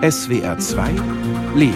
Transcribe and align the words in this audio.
SWR 0.00 0.56
2 0.56 0.90
Leben. 1.56 1.74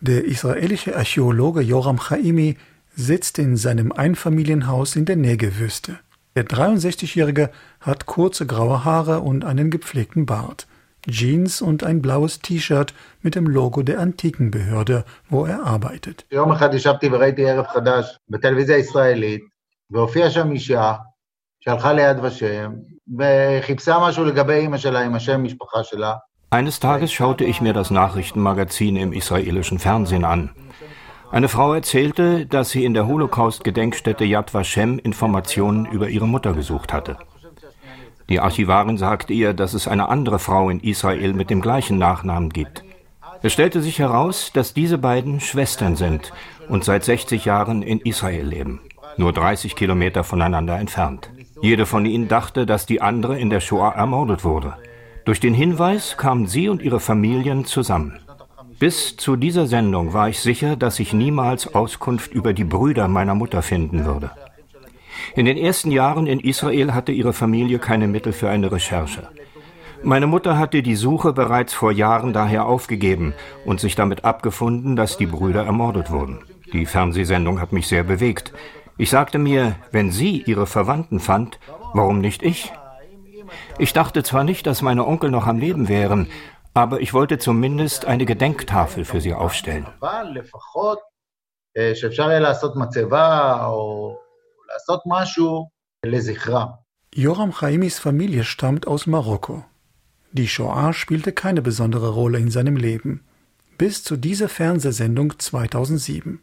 Der 0.00 0.24
israelische 0.24 0.96
Archäologe 0.96 1.60
Joram 1.60 1.98
Chaimi 1.98 2.56
sitzt 2.96 3.38
in 3.38 3.58
seinem 3.58 3.92
Einfamilienhaus 3.92 4.96
in 4.96 5.04
der 5.04 5.16
Negewüste. 5.16 5.98
Der 6.34 6.46
63-Jährige 6.46 7.50
hat 7.82 8.06
kurze 8.06 8.46
graue 8.46 8.86
Haare 8.86 9.20
und 9.20 9.44
einen 9.44 9.70
gepflegten 9.70 10.24
Bart, 10.24 10.66
Jeans 11.06 11.60
und 11.60 11.84
ein 11.84 12.00
blaues 12.00 12.40
T-Shirt 12.40 12.94
mit 13.20 13.34
dem 13.34 13.46
Logo 13.46 13.82
der 13.82 14.00
Antikenbehörde, 14.00 15.04
wo 15.28 15.44
er 15.44 15.62
arbeitet. 15.62 16.24
והופיעה 23.07 23.79
שם 23.79 23.91
אישה 23.91 23.91
שהלכה 23.91 23.97
ליד 23.97 23.97
ושם 23.97 23.97
וחיפשה 23.97 23.99
משהו 23.99 24.25
לגבי 24.25 24.53
אימא 24.53 24.77
שלה 24.77 25.01
עם 25.01 25.15
השם 25.15 25.43
משפחה 25.43 25.83
שלה. 25.83 26.13
Eines 26.51 26.79
Tages 26.79 27.11
schaute 27.11 27.45
ich 27.45 27.61
mir 27.61 27.73
das 27.73 27.89
Nachrichtenmagazin 27.89 28.95
im 28.95 29.11
israelischen 29.11 29.79
Fernsehen 29.79 30.23
an. 30.23 30.51
Eine 31.31 31.47
Frau 31.47 31.73
erzählte, 31.73 32.45
dass 32.45 32.69
sie 32.69 32.85
in 32.85 32.93
der 32.93 33.07
Holocaust-Gedenkstätte 33.07 34.23
Yad 34.23 34.53
Vashem 34.53 34.99
Informationen 34.99 35.87
über 35.87 36.09
ihre 36.09 36.27
Mutter 36.27 36.53
gesucht 36.53 36.93
hatte. 36.93 37.17
Die 38.29 38.39
Archivarin 38.39 38.99
sagte 38.99 39.33
ihr, 39.33 39.55
dass 39.55 39.73
es 39.73 39.87
eine 39.87 40.09
andere 40.09 40.37
Frau 40.37 40.69
in 40.69 40.79
Israel 40.79 41.33
mit 41.33 41.49
dem 41.49 41.59
gleichen 41.59 41.97
Nachnamen 41.97 42.51
gibt. 42.51 42.83
Es 43.41 43.51
stellte 43.51 43.81
sich 43.81 43.97
heraus, 43.97 44.51
dass 44.53 44.75
diese 44.75 44.99
beiden 44.99 45.39
Schwestern 45.39 45.95
sind 45.95 46.31
und 46.69 46.83
seit 46.83 47.03
60 47.03 47.45
Jahren 47.45 47.81
in 47.81 47.99
Israel 47.99 48.45
leben 48.45 48.79
nur 49.17 49.33
30 49.33 49.75
Kilometer 49.75 50.23
voneinander 50.23 50.79
entfernt. 50.79 51.29
Jede 51.60 51.86
von 51.86 52.06
ihnen 52.06 52.28
dachte, 52.28 52.66
dass 52.66 52.86
die 52.86 53.00
andere 53.00 53.38
in 53.38 53.50
der 53.50 53.60
Shoah 53.60 53.94
ermordet 53.94 54.44
wurde. 54.44 54.74
Durch 55.24 55.40
den 55.40 55.54
Hinweis 55.54 56.16
kamen 56.16 56.46
sie 56.46 56.68
und 56.68 56.82
ihre 56.82 57.00
Familien 57.00 57.64
zusammen. 57.64 58.18
Bis 58.78 59.16
zu 59.16 59.36
dieser 59.36 59.66
Sendung 59.66 60.12
war 60.12 60.28
ich 60.28 60.38
sicher, 60.40 60.76
dass 60.76 61.00
ich 61.00 61.12
niemals 61.12 61.74
Auskunft 61.74 62.32
über 62.32 62.52
die 62.52 62.64
Brüder 62.64 63.08
meiner 63.08 63.34
Mutter 63.34 63.62
finden 63.62 64.04
würde. 64.04 64.30
In 65.34 65.46
den 65.46 65.56
ersten 65.56 65.90
Jahren 65.90 66.26
in 66.26 66.40
Israel 66.40 66.94
hatte 66.94 67.12
ihre 67.12 67.32
Familie 67.32 67.78
keine 67.78 68.06
Mittel 68.06 68.32
für 68.32 68.48
eine 68.48 68.70
Recherche. 68.70 69.28
Meine 70.02 70.28
Mutter 70.28 70.56
hatte 70.56 70.80
die 70.80 70.94
Suche 70.94 71.32
bereits 71.32 71.74
vor 71.74 71.90
Jahren 71.90 72.32
daher 72.32 72.66
aufgegeben 72.66 73.34
und 73.64 73.80
sich 73.80 73.96
damit 73.96 74.24
abgefunden, 74.24 74.94
dass 74.94 75.16
die 75.16 75.26
Brüder 75.26 75.64
ermordet 75.64 76.12
wurden. 76.12 76.38
Die 76.72 76.86
Fernsehsendung 76.86 77.60
hat 77.60 77.72
mich 77.72 77.88
sehr 77.88 78.04
bewegt. 78.04 78.52
Ich 78.98 79.10
sagte 79.10 79.38
mir, 79.38 79.76
wenn 79.92 80.10
sie 80.10 80.42
ihre 80.42 80.66
Verwandten 80.66 81.20
fand, 81.20 81.60
warum 81.94 82.20
nicht 82.20 82.42
ich? 82.42 82.72
Ich 83.78 83.92
dachte 83.92 84.24
zwar 84.24 84.42
nicht, 84.42 84.66
dass 84.66 84.82
meine 84.82 85.06
Onkel 85.06 85.30
noch 85.30 85.46
am 85.46 85.58
Leben 85.58 85.88
wären, 85.88 86.28
aber 86.74 87.00
ich 87.00 87.14
wollte 87.14 87.38
zumindest 87.38 88.04
eine 88.06 88.26
Gedenktafel 88.26 89.04
für 89.04 89.20
sie 89.20 89.34
aufstellen. 89.34 89.86
Joram 97.14 97.52
Chaimis 97.52 98.00
Familie 98.00 98.42
stammt 98.42 98.88
aus 98.88 99.06
Marokko. 99.06 99.64
Die 100.32 100.48
Shoah 100.48 100.92
spielte 100.92 101.32
keine 101.32 101.62
besondere 101.62 102.10
Rolle 102.10 102.38
in 102.38 102.50
seinem 102.50 102.76
Leben. 102.76 103.24
Bis 103.78 104.02
zu 104.02 104.16
dieser 104.16 104.48
Fernsehsendung 104.48 105.38
2007. 105.38 106.42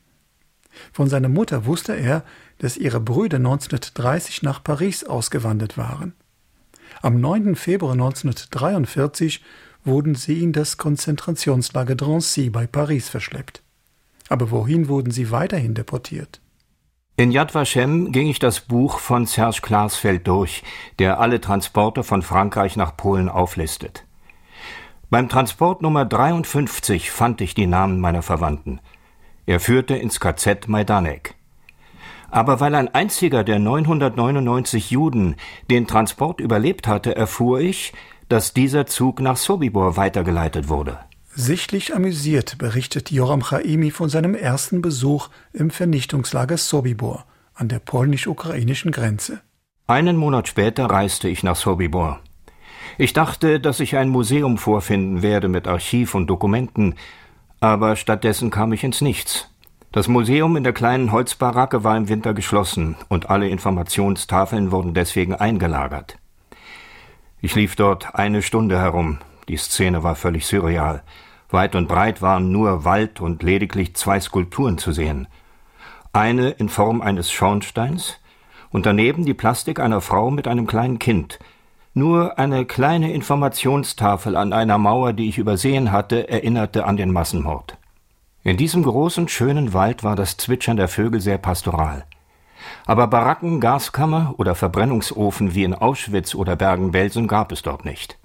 Von 0.92 1.10
seiner 1.10 1.30
Mutter 1.30 1.66
wusste 1.66 1.94
er, 1.94 2.24
dass 2.60 2.78
ihre 2.78 3.00
Brüder 3.00 3.38
1930 3.38 4.44
nach 4.44 4.64
Paris 4.64 5.04
ausgewandert 5.04 5.78
waren. 5.78 6.14
Am 7.02 7.20
9. 7.20 7.56
Februar 7.56 7.94
1943 7.94 9.44
wurden 9.84 10.16
sie 10.16 10.42
in 10.42 10.54
das 10.54 10.78
Konzentrationslager 10.78 11.96
Drancy 11.96 12.50
bei 12.50 12.68
Paris 12.68 13.10
verschleppt. 13.10 13.62
Aber 14.30 14.50
wohin 14.52 14.88
wurden 14.88 15.12
sie 15.12 15.32
weiterhin 15.32 15.76
deportiert? 15.76 16.42
In 17.18 17.32
Yad 17.32 17.56
Vashem 17.56 18.12
ging 18.12 18.28
ich 18.28 18.40
das 18.40 18.60
Buch 18.60 19.00
von 19.00 19.26
Serge 19.26 19.60
Klarsfeld 19.62 20.28
durch, 20.28 20.64
der 21.00 21.20
alle 21.20 21.40
Transporte 21.40 22.04
von 22.04 22.22
Frankreich 22.22 22.76
nach 22.76 22.98
Polen 22.98 23.30
auflistet. 23.30 24.06
Beim 25.10 25.30
Transport 25.30 25.82
Nummer 25.82 26.04
53 26.04 27.12
fand 27.12 27.40
ich 27.40 27.54
die 27.54 27.68
Namen 27.68 28.02
meiner 28.02 28.22
Verwandten. 28.22 28.82
Er 29.46 29.60
führte 29.60 29.96
ins 29.96 30.20
KZ 30.20 30.68
Majdanek. 30.68 31.36
Aber 32.32 32.60
weil 32.60 32.76
ein 32.76 32.94
einziger 32.94 33.44
der 33.44 33.60
999 33.60 34.92
Juden 34.92 35.36
den 35.70 35.88
Transport 35.88 36.40
überlebt 36.40 36.88
hatte, 36.88 37.16
erfuhr 37.16 37.60
ich, 37.60 37.94
dass 38.28 38.54
dieser 38.54 38.88
Zug 38.88 39.22
nach 39.22 39.38
Sobibor 39.38 39.98
weitergeleitet 39.98 40.68
wurde. 40.68 41.00
Sichtlich 41.34 41.96
amüsiert 41.96 42.58
berichtet 42.58 43.12
Joram 43.12 43.42
Chaimi 43.44 43.92
von 43.92 44.10
seinem 44.10 44.36
ersten 44.36 44.82
Besuch 44.82 45.30
im 45.54 45.70
Vernichtungslager 45.70 46.58
Sobibor 46.58 47.26
an 47.54 47.68
der 47.68 47.80
polnisch-ukrainischen 47.80 48.92
Grenze. 48.92 49.42
Einen 49.88 50.18
Monat 50.18 50.48
später 50.48 50.86
reiste 50.86 51.30
ich 51.30 51.44
nach 51.44 51.56
Sobibor. 51.56 52.20
Ich 52.98 53.14
dachte, 53.14 53.60
dass 53.60 53.80
ich 53.80 53.98
ein 53.98 54.10
Museum 54.10 54.58
vorfinden 54.58 55.22
werde 55.22 55.48
mit 55.48 55.68
Archiv 55.68 56.16
und 56.16 56.28
Dokumenten, 56.28 56.96
aber 57.60 57.96
stattdessen 57.96 58.50
kam 58.50 58.74
ich 58.74 58.84
ins 58.84 59.02
Nichts. 59.02 59.50
Das 59.92 60.08
Museum 60.08 60.58
in 60.58 60.64
der 60.64 60.74
kleinen 60.74 61.12
Holzbaracke 61.12 61.84
war 61.84 61.96
im 61.96 62.10
Winter 62.10 62.34
geschlossen 62.34 62.96
und 63.08 63.30
alle 63.30 63.48
Informationstafeln 63.48 64.72
wurden 64.72 64.94
deswegen 64.94 65.36
eingelagert. 65.36 66.18
Ich 67.42 67.56
lief 67.56 67.76
dort 67.76 68.16
eine 68.16 68.42
Stunde 68.42 68.78
herum. 68.80 69.20
Die 69.48 69.58
Szene 69.58 70.04
war 70.04 70.16
völlig 70.16 70.46
surreal. 70.46 71.04
Weit 71.50 71.76
und 71.76 71.88
breit 71.88 72.22
waren 72.22 72.52
nur 72.52 72.84
Wald 72.84 73.22
und 73.22 73.44
lediglich 73.44 73.96
zwei 73.96 74.20
Skulpturen 74.20 74.78
zu 74.78 74.92
sehen. 74.92 75.28
Eine 76.12 76.50
in 76.50 76.70
Form 76.70 77.02
eines 77.02 77.32
Schornsteins 77.32 78.20
und 78.72 78.86
daneben 78.86 79.26
die 79.26 79.34
Plastik 79.34 79.80
einer 79.80 80.02
Frau 80.02 80.32
mit 80.32 80.48
einem 80.48 80.68
kleinen 80.68 81.00
Kind. 81.00 81.40
Nur 81.98 82.38
eine 82.38 82.66
kleine 82.66 83.14
Informationstafel 83.14 84.36
an 84.36 84.52
einer 84.52 84.78
Mauer, 84.78 85.14
die 85.14 85.30
ich 85.30 85.38
übersehen 85.38 85.94
hatte, 85.94 86.28
erinnerte 86.28 86.86
an 86.86 86.98
den 86.98 87.10
Massenmord. 87.10 87.78
In 88.44 88.58
diesem 88.58 88.84
großen, 88.84 89.30
schönen 89.30 89.74
Wald 89.74 90.04
war 90.04 90.18
das 90.18 90.36
Zwitschern 90.36 90.76
der 90.76 90.90
Vögel 90.90 91.22
sehr 91.22 91.38
pastoral. 91.38 92.04
Aber 92.86 93.08
Baracken, 93.08 93.62
Gaskammer 93.62 94.36
oder 94.38 94.56
Verbrennungsofen 94.56 95.56
wie 95.56 95.64
in 95.64 95.74
Auschwitz 95.74 96.36
oder 96.36 96.58
Bergen-Belsen 96.58 97.30
gab 97.30 97.54
es 97.54 97.62
dort 97.62 97.86
nicht. 97.86 98.20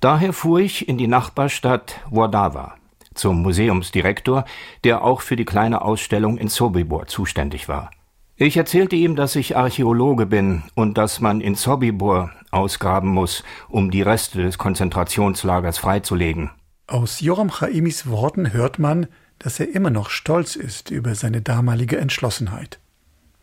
Daher 0.00 0.32
fuhr 0.32 0.60
ich 0.60 0.88
in 0.88 0.96
die 0.96 1.06
Nachbarstadt 1.06 2.00
Wardava 2.10 2.76
zum 3.12 3.42
Museumsdirektor, 3.42 4.46
der 4.82 5.04
auch 5.04 5.20
für 5.20 5.36
die 5.36 5.44
kleine 5.44 5.82
Ausstellung 5.82 6.38
in 6.38 6.48
Sobibor 6.48 7.06
zuständig 7.06 7.68
war. 7.68 7.90
Ich 8.36 8.56
erzählte 8.56 8.96
ihm, 8.96 9.14
dass 9.14 9.36
ich 9.36 9.56
Archäologe 9.56 10.26
bin 10.26 10.64
und 10.74 10.98
dass 10.98 11.20
man 11.20 11.40
in 11.40 11.54
Sobibor 11.54 12.32
ausgraben 12.54 13.10
muss, 13.10 13.44
um 13.68 13.90
die 13.90 14.02
Reste 14.02 14.42
des 14.42 14.58
Konzentrationslagers 14.58 15.78
freizulegen. 15.78 16.50
Aus 16.86 17.20
Joram 17.20 17.50
Chaimis 17.50 18.08
Worten 18.08 18.52
hört 18.52 18.78
man, 18.78 19.06
dass 19.38 19.60
er 19.60 19.74
immer 19.74 19.90
noch 19.90 20.10
stolz 20.10 20.56
ist 20.56 20.90
über 20.90 21.14
seine 21.14 21.42
damalige 21.42 21.98
Entschlossenheit. 21.98 22.78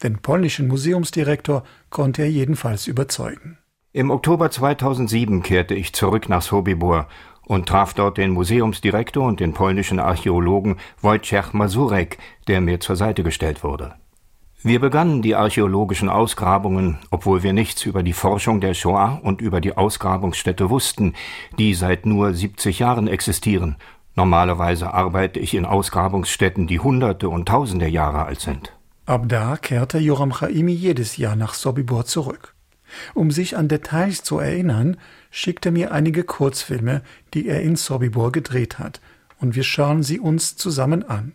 Den 0.03 0.19
polnischen 0.19 0.67
Museumsdirektor 0.67 1.63
konnte 1.89 2.23
er 2.23 2.31
jedenfalls 2.31 2.87
überzeugen. 2.87 3.57
Im 3.93 4.09
Oktober 4.09 4.49
2007 4.49 5.43
kehrte 5.43 5.75
ich 5.75 5.93
zurück 5.93 6.29
nach 6.29 6.41
Sobibor 6.41 7.07
und 7.45 7.67
traf 7.67 7.93
dort 7.93 8.17
den 8.17 8.31
Museumsdirektor 8.31 9.27
und 9.27 9.39
den 9.39 9.53
polnischen 9.53 9.99
Archäologen 9.99 10.77
Wojciech 11.01 11.53
Mazurek, 11.53 12.17
der 12.47 12.61
mir 12.61 12.79
zur 12.79 12.95
Seite 12.95 13.23
gestellt 13.23 13.63
wurde. 13.63 13.95
Wir 14.63 14.79
begannen 14.79 15.21
die 15.21 15.35
archäologischen 15.35 16.09
Ausgrabungen, 16.09 16.99
obwohl 17.09 17.41
wir 17.41 17.51
nichts 17.51 17.85
über 17.85 18.03
die 18.03 18.13
Forschung 18.13 18.61
der 18.61 18.73
Shoah 18.73 19.19
und 19.23 19.41
über 19.41 19.59
die 19.59 19.75
Ausgrabungsstätte 19.75 20.69
wussten, 20.69 21.13
die 21.57 21.73
seit 21.73 22.05
nur 22.05 22.33
70 22.33 22.79
Jahren 22.79 23.07
existieren 23.07 23.77
Normalerweise 24.15 24.93
arbeite 24.93 25.39
ich 25.39 25.53
in 25.53 25.65
Ausgrabungsstätten, 25.65 26.67
die 26.67 26.79
Hunderte 26.79 27.29
und 27.29 27.47
Tausende 27.47 27.87
Jahre 27.87 28.25
alt 28.25 28.41
sind. 28.41 28.73
Ab 29.05 29.23
da 29.27 29.57
kehrte 29.57 29.99
Joram 29.99 30.31
Chaimi 30.31 30.73
jedes 30.73 31.17
Jahr 31.17 31.35
nach 31.35 31.53
Sobibor 31.53 32.05
zurück. 32.05 32.53
Um 33.13 33.31
sich 33.31 33.55
an 33.55 33.69
Details 33.69 34.21
zu 34.23 34.39
erinnern, 34.39 34.97
schickt 35.29 35.65
er 35.65 35.71
mir 35.71 35.93
einige 35.93 36.25
Kurzfilme, 36.25 37.03
die 37.33 37.47
er 37.47 37.61
in 37.61 37.77
Sobibor 37.77 38.33
gedreht 38.33 38.79
hat, 38.79 38.99
und 39.39 39.55
wir 39.55 39.63
schauen 39.63 40.03
sie 40.03 40.19
uns 40.19 40.57
zusammen 40.57 41.03
an. 41.03 41.33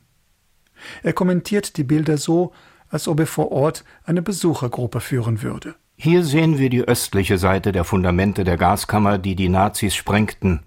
Er 1.02 1.14
kommentiert 1.14 1.78
die 1.78 1.84
Bilder 1.84 2.18
so, 2.18 2.52
als 2.88 3.08
ob 3.08 3.20
er 3.20 3.26
vor 3.26 3.52
Ort 3.52 3.84
eine 4.04 4.22
Besuchergruppe 4.22 5.00
führen 5.00 5.42
würde. 5.42 5.74
Hier 5.96 6.24
sehen 6.24 6.58
wir 6.58 6.68
die 6.68 6.82
östliche 6.82 7.38
Seite 7.38 7.72
der 7.72 7.84
Fundamente 7.84 8.44
der 8.44 8.56
Gaskammer, 8.56 9.18
die 9.18 9.34
die 9.34 9.48
Nazis 9.48 9.94
sprengten. 9.94 10.60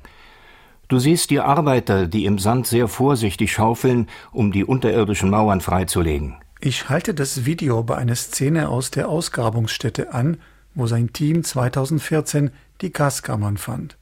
Du 0.88 0.98
siehst 0.98 1.30
die 1.30 1.40
Arbeiter, 1.40 2.08
die 2.08 2.26
im 2.26 2.40
Sand 2.40 2.66
sehr 2.66 2.88
vorsichtig 2.88 3.52
schaufeln, 3.52 4.08
um 4.32 4.52
die 4.52 4.66
unterirdischen 4.66 5.30
Mauern 5.30 5.62
freizulegen. 5.62 6.36
Ich 6.62 6.90
halte 6.90 7.14
das 7.14 7.46
Video 7.46 7.84
bei 7.84 7.96
einer 7.96 8.16
Szene 8.16 8.70
aus 8.70 8.90
der 8.90 9.08
Ausgrabungsstätte 9.08 10.14
an, 10.14 10.38
wo 10.74 10.88
sein 10.88 11.14
Team 11.14 11.44
2014 11.44 12.50
die 12.82 12.92
Gaskammern 12.92 13.58
fand. 13.58 13.98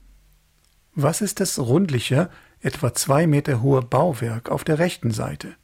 Was 0.95 1.21
ist 1.21 1.39
das 1.41 1.59
rundliche, 1.59 2.29
etwa 2.61 2.93
zwei 2.93 3.27
Meter 3.27 3.61
hohe 3.61 3.81
Bauwerk 3.81 4.49
auf 4.49 4.63
der 4.63 4.79
rechten 4.79 5.11
Seite? 5.11 5.55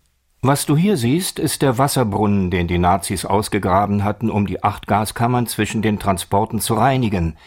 Was 0.46 0.66
du 0.66 0.76
hier 0.76 0.98
siehst, 0.98 1.40
ist 1.40 1.62
der 1.62 1.78
Wasserbrunnen, 1.78 2.52
den 2.52 2.68
die 2.68 2.78
Nazis 2.78 3.24
ausgegraben 3.24 4.04
hatten, 4.04 4.30
um 4.30 4.46
die 4.46 4.62
acht 4.62 4.88
Gaskammern 4.88 5.48
zwischen 5.48 5.82
den 5.82 6.00
Transporten 6.00 6.60
zu 6.60 6.74
reinigen. 6.74 7.38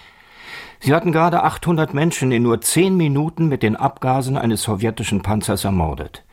Sie 0.80 0.94
hatten 0.94 1.12
gerade 1.12 1.42
800 1.42 1.92
Menschen 1.92 2.32
in 2.32 2.42
nur 2.42 2.62
zehn 2.62 2.96
Minuten 2.96 3.48
mit 3.48 3.62
den 3.62 3.76
Abgasen 3.76 4.38
eines 4.38 4.62
sowjetischen 4.62 5.20
Panzers 5.20 5.66
ermordet. 5.66 6.24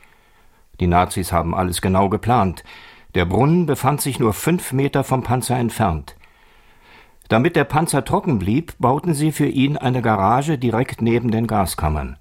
Die 0.80 0.88
Nazis 0.88 1.34
haben 1.34 1.54
alles 1.54 1.82
genau 1.82 2.08
geplant. 2.08 2.64
Der 3.14 3.26
Brunnen 3.26 3.66
befand 3.66 4.00
sich 4.00 4.18
nur 4.18 4.32
fünf 4.32 4.72
Meter 4.72 5.04
vom 5.04 5.22
Panzer 5.22 5.58
entfernt. 5.58 6.16
Damit 7.28 7.58
der 7.58 7.66
Panzer 7.66 8.06
trocken 8.06 8.40
blieb, 8.40 8.74
bauten 8.80 9.14
sie 9.14 9.34
für 9.34 9.48
ihn 9.48 9.76
eine 9.76 10.02
Garage 10.02 10.58
direkt 10.58 11.02
neben 11.02 11.30
den 11.30 11.46
Gaskammern. 11.46 12.16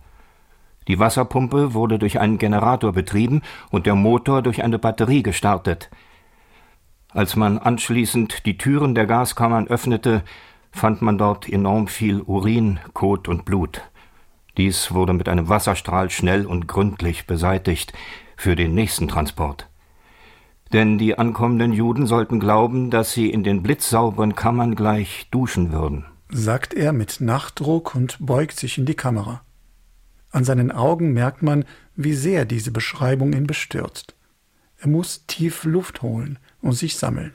Die 0.88 0.98
Wasserpumpe 0.98 1.74
wurde 1.74 1.98
durch 1.98 2.18
einen 2.18 2.38
Generator 2.38 2.92
betrieben 2.92 3.42
und 3.70 3.86
der 3.86 3.94
Motor 3.94 4.42
durch 4.42 4.62
eine 4.62 4.78
Batterie 4.78 5.22
gestartet. 5.22 5.90
Als 7.10 7.36
man 7.36 7.58
anschließend 7.58 8.46
die 8.46 8.58
Türen 8.58 8.94
der 8.94 9.06
Gaskammern 9.06 9.68
öffnete, 9.68 10.22
fand 10.70 11.02
man 11.02 11.18
dort 11.18 11.48
enorm 11.48 11.86
viel 11.86 12.20
Urin, 12.22 12.80
Kot 12.94 13.28
und 13.28 13.44
Blut. 13.44 13.82
Dies 14.56 14.92
wurde 14.92 15.12
mit 15.12 15.28
einem 15.28 15.48
Wasserstrahl 15.48 16.10
schnell 16.10 16.46
und 16.46 16.68
gründlich 16.68 17.26
beseitigt 17.26 17.92
für 18.36 18.56
den 18.56 18.74
nächsten 18.74 19.08
Transport. 19.08 19.68
Denn 20.72 20.96
die 20.96 21.18
ankommenden 21.18 21.72
Juden 21.72 22.06
sollten 22.06 22.40
glauben, 22.40 22.90
dass 22.90 23.12
sie 23.12 23.30
in 23.30 23.44
den 23.44 23.62
blitzsauberen 23.62 24.34
Kammern 24.34 24.74
gleich 24.74 25.28
duschen 25.30 25.70
würden, 25.70 26.06
sagt 26.30 26.72
er 26.72 26.92
mit 26.94 27.20
Nachdruck 27.20 27.94
und 27.94 28.16
beugt 28.20 28.58
sich 28.58 28.78
in 28.78 28.86
die 28.86 28.94
Kamera. 28.94 29.42
An 30.32 30.44
seinen 30.44 30.72
Augen 30.72 31.12
merkt 31.12 31.42
man, 31.42 31.64
wie 31.94 32.14
sehr 32.14 32.44
diese 32.46 32.72
Beschreibung 32.72 33.34
ihn 33.34 33.46
bestürzt. 33.46 34.14
Er 34.78 34.88
muss 34.88 35.26
tief 35.26 35.64
Luft 35.64 36.02
holen 36.02 36.38
und 36.60 36.72
sich 36.72 36.96
sammeln. 36.96 37.34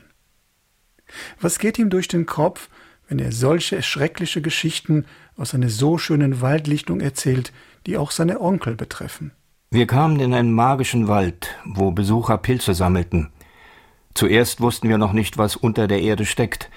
Was 1.39 1.59
geht 1.59 1.79
ihm 1.79 1.89
durch 1.89 2.07
den 2.07 2.25
Kopf, 2.25 2.69
wenn 3.07 3.19
er 3.19 3.31
solche 3.31 3.81
schreckliche 3.83 4.41
Geschichten 4.41 5.05
aus 5.37 5.53
einer 5.53 5.69
so 5.69 5.97
schönen 5.97 6.41
Waldlichtung 6.41 6.99
erzählt, 6.99 7.53
die 7.85 7.97
auch 7.97 8.11
seine 8.11 8.41
Onkel 8.41 8.75
betreffen? 8.75 9.31
Wir 9.69 9.87
kamen 9.87 10.19
in 10.19 10.33
einen 10.33 10.51
magischen 10.51 11.07
Wald, 11.07 11.55
wo 11.65 11.91
Besucher 11.91 12.37
Pilze 12.37 12.73
sammelten. 12.73 13.29
Zuerst 14.13 14.59
wussten 14.59 14.89
wir 14.89 14.97
noch 14.97 15.13
nicht, 15.13 15.37
was 15.37 15.55
unter 15.55 15.87
der 15.87 16.01
Erde 16.01 16.25
steckt, 16.25 16.69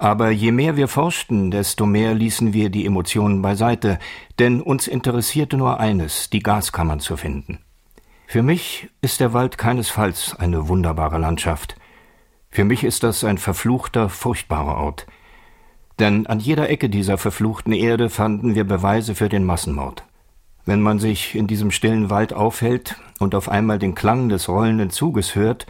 aber 0.00 0.30
je 0.30 0.50
mehr 0.50 0.78
wir 0.78 0.88
forschten, 0.88 1.50
desto 1.50 1.84
mehr 1.84 2.14
ließen 2.14 2.54
wir 2.54 2.70
die 2.70 2.86
Emotionen 2.86 3.42
beiseite, 3.42 3.98
denn 4.38 4.62
uns 4.62 4.88
interessierte 4.88 5.58
nur 5.58 5.78
eines, 5.78 6.30
die 6.30 6.38
Gaskammern 6.38 7.00
zu 7.00 7.18
finden. 7.18 7.58
Für 8.26 8.42
mich 8.42 8.88
ist 9.02 9.20
der 9.20 9.34
Wald 9.34 9.58
keinesfalls 9.58 10.34
eine 10.34 10.68
wunderbare 10.68 11.18
Landschaft. 11.18 11.76
Für 12.48 12.64
mich 12.64 12.82
ist 12.82 13.02
das 13.02 13.24
ein 13.24 13.36
verfluchter, 13.36 14.08
furchtbarer 14.08 14.78
Ort. 14.78 15.06
Denn 15.98 16.26
an 16.26 16.40
jeder 16.40 16.70
Ecke 16.70 16.88
dieser 16.88 17.18
verfluchten 17.18 17.74
Erde 17.74 18.08
fanden 18.08 18.54
wir 18.54 18.64
Beweise 18.64 19.14
für 19.14 19.28
den 19.28 19.44
Massenmord. 19.44 20.04
Wenn 20.64 20.80
man 20.80 20.98
sich 20.98 21.34
in 21.34 21.46
diesem 21.46 21.70
stillen 21.70 22.08
Wald 22.08 22.32
aufhält 22.32 22.96
und 23.18 23.34
auf 23.34 23.50
einmal 23.50 23.78
den 23.78 23.94
Klang 23.94 24.30
des 24.30 24.48
rollenden 24.48 24.88
Zuges 24.88 25.34
hört, 25.34 25.66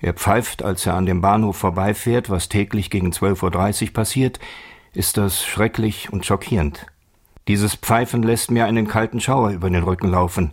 er 0.00 0.14
pfeift, 0.14 0.62
als 0.62 0.86
er 0.86 0.94
an 0.94 1.06
dem 1.06 1.20
Bahnhof 1.20 1.56
vorbeifährt, 1.56 2.30
was 2.30 2.48
täglich 2.48 2.90
gegen 2.90 3.10
12.30 3.10 3.86
Uhr 3.86 3.92
passiert, 3.92 4.40
ist 4.92 5.16
das 5.16 5.44
schrecklich 5.44 6.12
und 6.12 6.24
schockierend. 6.24 6.86
Dieses 7.48 7.74
Pfeifen 7.74 8.22
lässt 8.22 8.50
mir 8.50 8.66
einen 8.66 8.88
kalten 8.88 9.20
Schauer 9.20 9.50
über 9.50 9.68
den 9.68 9.82
Rücken 9.82 10.08
laufen 10.08 10.52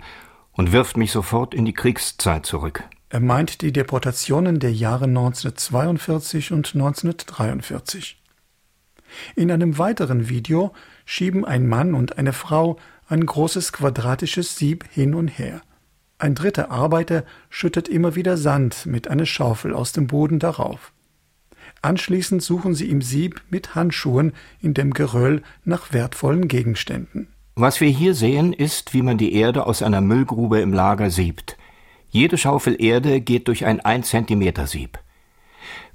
und 0.52 0.72
wirft 0.72 0.98
mich 0.98 1.12
sofort 1.12 1.54
in 1.54 1.66
die 1.66 1.74
Kriegszeit 1.74 2.46
zurück. 2.46 2.84
Er 3.10 3.22
meint 3.22 3.62
die 3.62 3.72
Deportationen 3.72 4.60
der 4.60 4.74
Jahre 4.74 5.06
1942 5.06 6.52
und 6.52 6.74
1943. 6.74 8.22
In 9.36 9.52
einem 9.52 9.78
weiteren 9.78 10.28
Video 10.28 10.74
schieben 11.06 11.46
ein 11.46 11.68
Mann 11.68 11.94
und 11.94 12.18
eine 12.18 12.34
Frau 12.34 12.78
ein 13.08 13.26
großes 13.26 13.72
quadratisches 13.72 14.58
Sieb 14.58 14.86
hin 14.92 15.14
und 15.14 15.30
her. 15.30 15.62
Ein 16.20 16.34
dritter 16.34 16.72
Arbeiter 16.72 17.24
schüttet 17.50 17.88
immer 17.88 18.16
wieder 18.16 18.38
Sand 18.38 18.88
mit 18.88 19.08
einer 19.08 19.28
Schaufel 19.28 19.74
aus 19.74 19.92
dem 19.92 20.08
Boden 20.08 20.40
darauf. 20.40 20.92
Anschließend 21.84 22.42
suchen 22.42 22.74
sie 22.74 22.90
im 22.90 23.04
Sieb 23.04 23.42
mit 23.52 23.76
Handschuhen 23.76 24.34
in 24.60 24.74
dem 24.74 24.94
Geröll 24.94 25.44
nach 25.64 25.94
wertvollen 25.94 26.48
Gegenständen. 26.48 27.28
Was 27.54 27.82
wir 27.82 27.90
hier 27.90 28.16
sehen, 28.16 28.52
ist, 28.52 28.96
wie 28.96 29.04
man 29.04 29.20
die 29.20 29.34
Erde 29.34 29.68
aus 29.68 29.84
einer 29.84 30.02
Müllgrube 30.02 30.60
im 30.60 30.74
Lager 30.74 31.12
siebt. 31.12 31.56
Jede 32.10 32.38
Schaufel 32.38 32.82
Erde 32.82 33.22
geht 33.22 33.48
durch 33.48 33.66
ein 33.66 33.80
1 33.80 34.10
Zentimeter 34.10 34.66
Sieb. 34.66 34.98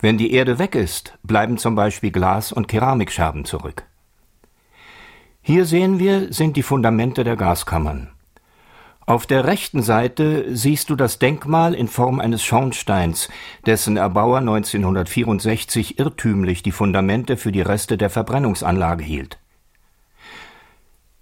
Wenn 0.00 0.18
die 0.18 0.32
Erde 0.32 0.60
weg 0.60 0.76
ist, 0.76 1.18
bleiben 1.24 1.58
zum 1.58 1.74
Beispiel 1.74 2.12
Glas- 2.12 2.52
und 2.52 2.68
Keramikscherben 2.68 3.44
zurück. 3.44 3.84
Hier 5.40 5.64
sehen 5.64 5.98
wir, 5.98 6.32
sind 6.32 6.56
die 6.56 6.62
Fundamente 6.62 7.24
der 7.24 7.36
Gaskammern. 7.36 8.10
Auf 9.04 9.26
der 9.26 9.44
rechten 9.44 9.82
Seite 9.82 10.54
siehst 10.54 10.88
du 10.88 10.96
das 10.96 11.18
Denkmal 11.18 11.74
in 11.74 11.88
Form 11.88 12.20
eines 12.20 12.44
Schornsteins, 12.44 13.28
dessen 13.66 13.96
Erbauer 13.96 14.38
1964 14.38 15.98
irrtümlich 15.98 16.62
die 16.62 16.70
Fundamente 16.70 17.36
für 17.36 17.50
die 17.50 17.62
Reste 17.62 17.98
der 17.98 18.10
Verbrennungsanlage 18.10 19.02
hielt. 19.02 19.38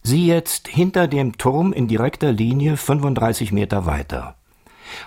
Sieh 0.03 0.27
jetzt 0.27 0.69
hinter 0.69 1.09
dem 1.09 1.39
Turm 1.39 1.73
in 1.73 1.89
direkter 1.89 2.33
Linie 2.33 2.77
35 2.77 3.53
Meter 3.53 3.87
weiter. 3.87 4.35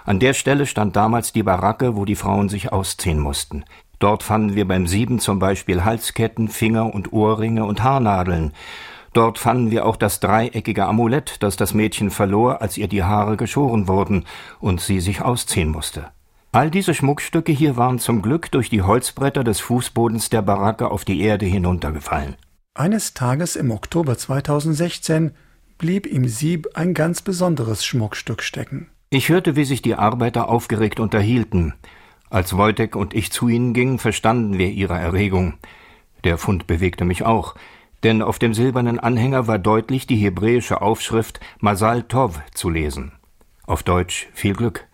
An 0.06 0.20
der 0.20 0.34
Stelle 0.34 0.66
stand 0.66 0.96
damals 0.96 1.34
die 1.34 1.44
Baracke, 1.44 1.96
wo 1.96 2.06
die 2.06 2.16
Frauen 2.16 2.50
sich 2.50 2.72
ausziehen 2.72 3.20
mussten. 3.20 3.66
Dort 4.00 4.24
fanden 4.24 4.56
wir 4.56 4.68
beim 4.68 4.88
Sieben 4.88 5.20
zum 5.20 5.40
Beispiel 5.40 5.84
Halsketten, 5.84 6.48
Finger 6.48 6.94
und 6.94 7.14
Ohrringe 7.14 7.66
und 7.66 7.84
Haarnadeln, 7.84 8.54
Dort 9.14 9.38
fanden 9.38 9.70
wir 9.70 9.86
auch 9.86 9.96
das 9.96 10.20
dreieckige 10.20 10.86
Amulett, 10.86 11.38
das 11.42 11.56
das 11.56 11.74
Mädchen 11.74 12.10
verlor, 12.10 12.62
als 12.62 12.78
ihr 12.78 12.88
die 12.88 13.04
Haare 13.04 13.38
geschoren 13.38 13.88
wurden 13.88 14.26
und 14.60 14.82
sie 14.82 15.00
sich 15.00 15.22
ausziehen 15.22 15.70
musste. 15.70 16.12
All 16.52 16.70
diese 16.70 16.94
Schmuckstücke 16.94 17.52
hier 17.52 17.78
waren 17.78 18.00
zum 18.00 18.22
Glück 18.22 18.52
durch 18.52 18.70
die 18.70 18.82
Holzbretter 18.82 19.44
des 19.44 19.60
Fußbodens 19.60 20.30
der 20.30 20.42
Baracke 20.42 20.90
auf 20.90 21.06
die 21.06 21.22
Erde 21.22 21.46
hinuntergefallen. 21.46 22.36
Eines 22.76 23.14
Tages 23.14 23.56
im 23.56 23.72
Oktober 23.72 24.18
2016 24.18 25.32
blieb 25.78 26.08
im 26.08 26.28
Sieb 26.28 26.70
ein 26.74 26.94
ganz 26.94 27.22
besonderes 27.22 27.86
Schmuckstück 27.86 28.42
stecken. 28.42 28.90
Ich 29.10 29.30
hörte, 29.30 29.56
wie 29.56 29.66
sich 29.66 29.84
die 29.84 29.96
Arbeiter 29.96 30.50
aufgeregt 30.50 31.00
unterhielten. 31.00 31.74
Als 32.32 32.58
Wojtek 32.58 32.96
und 32.96 33.14
ich 33.14 33.32
zu 33.32 33.48
ihnen 33.48 33.74
gingen, 33.74 34.00
verstanden 34.00 34.58
wir 34.58 34.70
ihre 34.70 34.98
Erregung. 34.98 35.56
Der 36.24 36.40
Fund 36.40 36.66
bewegte 36.66 37.06
mich 37.06 37.24
auch 37.24 37.54
denn 38.04 38.22
auf 38.22 38.38
dem 38.38 38.54
silbernen 38.54 39.00
Anhänger 39.00 39.48
war 39.48 39.60
deutlich 39.60 40.08
die 40.08 40.18
hebräische 40.18 40.82
Aufschrift 40.82 41.40
Masal 41.60 42.04
Tov 42.04 42.42
zu 42.54 42.70
lesen. 42.70 43.14
Auf 43.66 43.84
Deutsch 43.84 44.28
viel 44.34 44.54
Glück. 44.54 44.86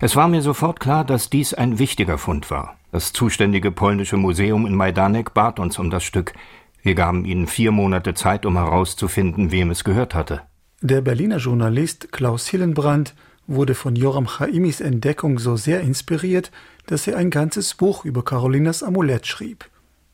Es 0.00 0.14
war 0.14 0.28
mir 0.28 0.42
sofort 0.42 0.78
klar, 0.78 1.04
dass 1.04 1.30
dies 1.30 1.54
ein 1.54 1.78
wichtiger 1.78 2.18
Fund 2.18 2.50
war. 2.50 2.76
Das 2.92 3.12
zuständige 3.12 3.70
polnische 3.70 4.16
Museum 4.16 4.66
in 4.66 4.74
Majdanek 4.74 5.32
bat 5.32 5.58
uns 5.58 5.78
um 5.78 5.90
das 5.90 6.04
Stück. 6.04 6.34
Wir 6.82 6.94
gaben 6.94 7.24
ihnen 7.24 7.46
vier 7.46 7.72
Monate 7.72 8.12
Zeit, 8.12 8.44
um 8.44 8.56
herauszufinden, 8.56 9.50
wem 9.50 9.70
es 9.70 9.84
gehört 9.84 10.14
hatte. 10.14 10.42
Der 10.82 11.00
Berliner 11.00 11.38
Journalist 11.38 12.12
Klaus 12.12 12.48
Hillenbrand 12.48 13.14
wurde 13.46 13.74
von 13.74 13.96
Joram 13.96 14.26
Chaimis 14.26 14.80
Entdeckung 14.80 15.38
so 15.38 15.56
sehr 15.56 15.80
inspiriert, 15.80 16.50
dass 16.86 17.06
er 17.06 17.16
ein 17.16 17.30
ganzes 17.30 17.74
Buch 17.74 18.04
über 18.04 18.24
Carolinas 18.24 18.82
Amulett 18.82 19.26
schrieb. 19.26 19.70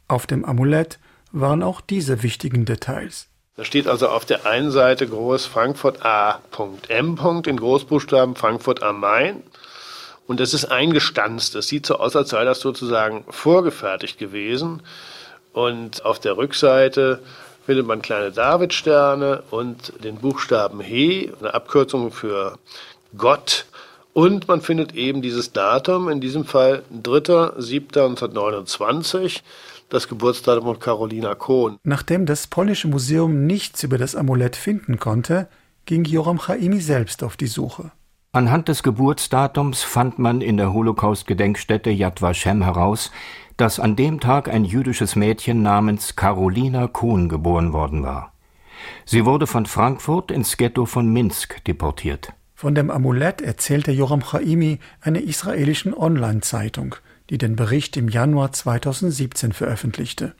Auf 0.06 0.26
dem 0.26 0.44
Amulett 0.44 0.98
waren 1.32 1.62
auch 1.62 1.80
diese 1.80 2.22
wichtigen 2.22 2.64
Details. 2.64 3.26
Da 3.56 3.64
steht 3.64 3.88
also 3.88 4.08
auf 4.08 4.24
der 4.24 4.46
einen 4.46 4.70
Seite 4.70 5.08
groß 5.08 5.46
Frankfurt 5.46 6.04
A.M. 6.04 7.18
in 7.44 7.56
Großbuchstaben 7.56 8.36
Frankfurt 8.36 8.84
am 8.84 9.00
Main. 9.00 9.42
Und 10.28 10.38
das 10.38 10.54
ist 10.54 10.66
eingestanzt. 10.66 11.56
Das 11.56 11.66
sieht 11.66 11.86
so 11.86 11.96
aus, 11.96 12.14
als 12.14 12.30
sei 12.30 12.44
das 12.44 12.60
sozusagen 12.60 13.24
vorgefertigt 13.28 14.18
gewesen. 14.18 14.82
Und 15.52 16.04
auf 16.04 16.20
der 16.20 16.36
Rückseite 16.36 17.20
findet 17.66 17.84
man 17.86 18.00
kleine 18.00 18.30
Davidsterne 18.30 19.42
und 19.50 19.92
den 20.04 20.18
Buchstaben 20.18 20.80
He, 20.80 21.32
eine 21.40 21.54
Abkürzung 21.54 22.12
für 22.12 22.56
Gott. 23.16 23.64
Und 24.12 24.46
man 24.48 24.60
findet 24.60 24.94
eben 24.94 25.20
dieses 25.20 25.52
Datum, 25.52 26.08
in 26.08 26.20
diesem 26.20 26.44
Fall 26.44 26.84
3.7.1929 26.92 29.40
das 29.88 30.08
Geburtsdatum 30.08 30.64
von 30.64 30.78
Carolina 30.78 31.34
Kohn. 31.34 31.78
Nachdem 31.82 32.26
das 32.26 32.46
polnische 32.46 32.88
Museum 32.88 33.46
nichts 33.46 33.82
über 33.82 33.98
das 33.98 34.14
Amulett 34.14 34.56
finden 34.56 34.98
konnte, 34.98 35.48
ging 35.86 36.04
Joram 36.04 36.38
Chaimi 36.38 36.80
selbst 36.80 37.22
auf 37.22 37.36
die 37.36 37.46
Suche. 37.46 37.90
Anhand 38.32 38.68
des 38.68 38.82
Geburtsdatums 38.82 39.82
fand 39.82 40.18
man 40.18 40.42
in 40.42 40.58
der 40.58 40.72
Holocaust-Gedenkstätte 40.72 41.90
Yad 41.90 42.20
Vashem 42.20 42.62
heraus, 42.62 43.10
dass 43.56 43.80
an 43.80 43.96
dem 43.96 44.20
Tag 44.20 44.48
ein 44.48 44.64
jüdisches 44.64 45.16
Mädchen 45.16 45.62
namens 45.62 46.14
Carolina 46.14 46.86
Kuhn 46.86 47.28
geboren 47.28 47.72
worden 47.72 48.02
war. 48.02 48.32
Sie 49.04 49.24
wurde 49.24 49.46
von 49.46 49.66
Frankfurt 49.66 50.30
ins 50.30 50.56
Ghetto 50.56 50.84
von 50.84 51.10
Minsk 51.10 51.64
deportiert. 51.64 52.32
Von 52.54 52.74
dem 52.74 52.90
Amulett 52.90 53.40
erzählte 53.40 53.92
Joram 53.92 54.22
Chaimi 54.22 54.78
einer 55.00 55.20
israelischen 55.20 55.94
Online-Zeitung, 55.94 56.96
die 57.30 57.38
den 57.38 57.56
Bericht 57.56 57.96
im 57.96 58.08
Januar 58.08 58.52
2017 58.52 59.52
veröffentlichte. 59.52 60.34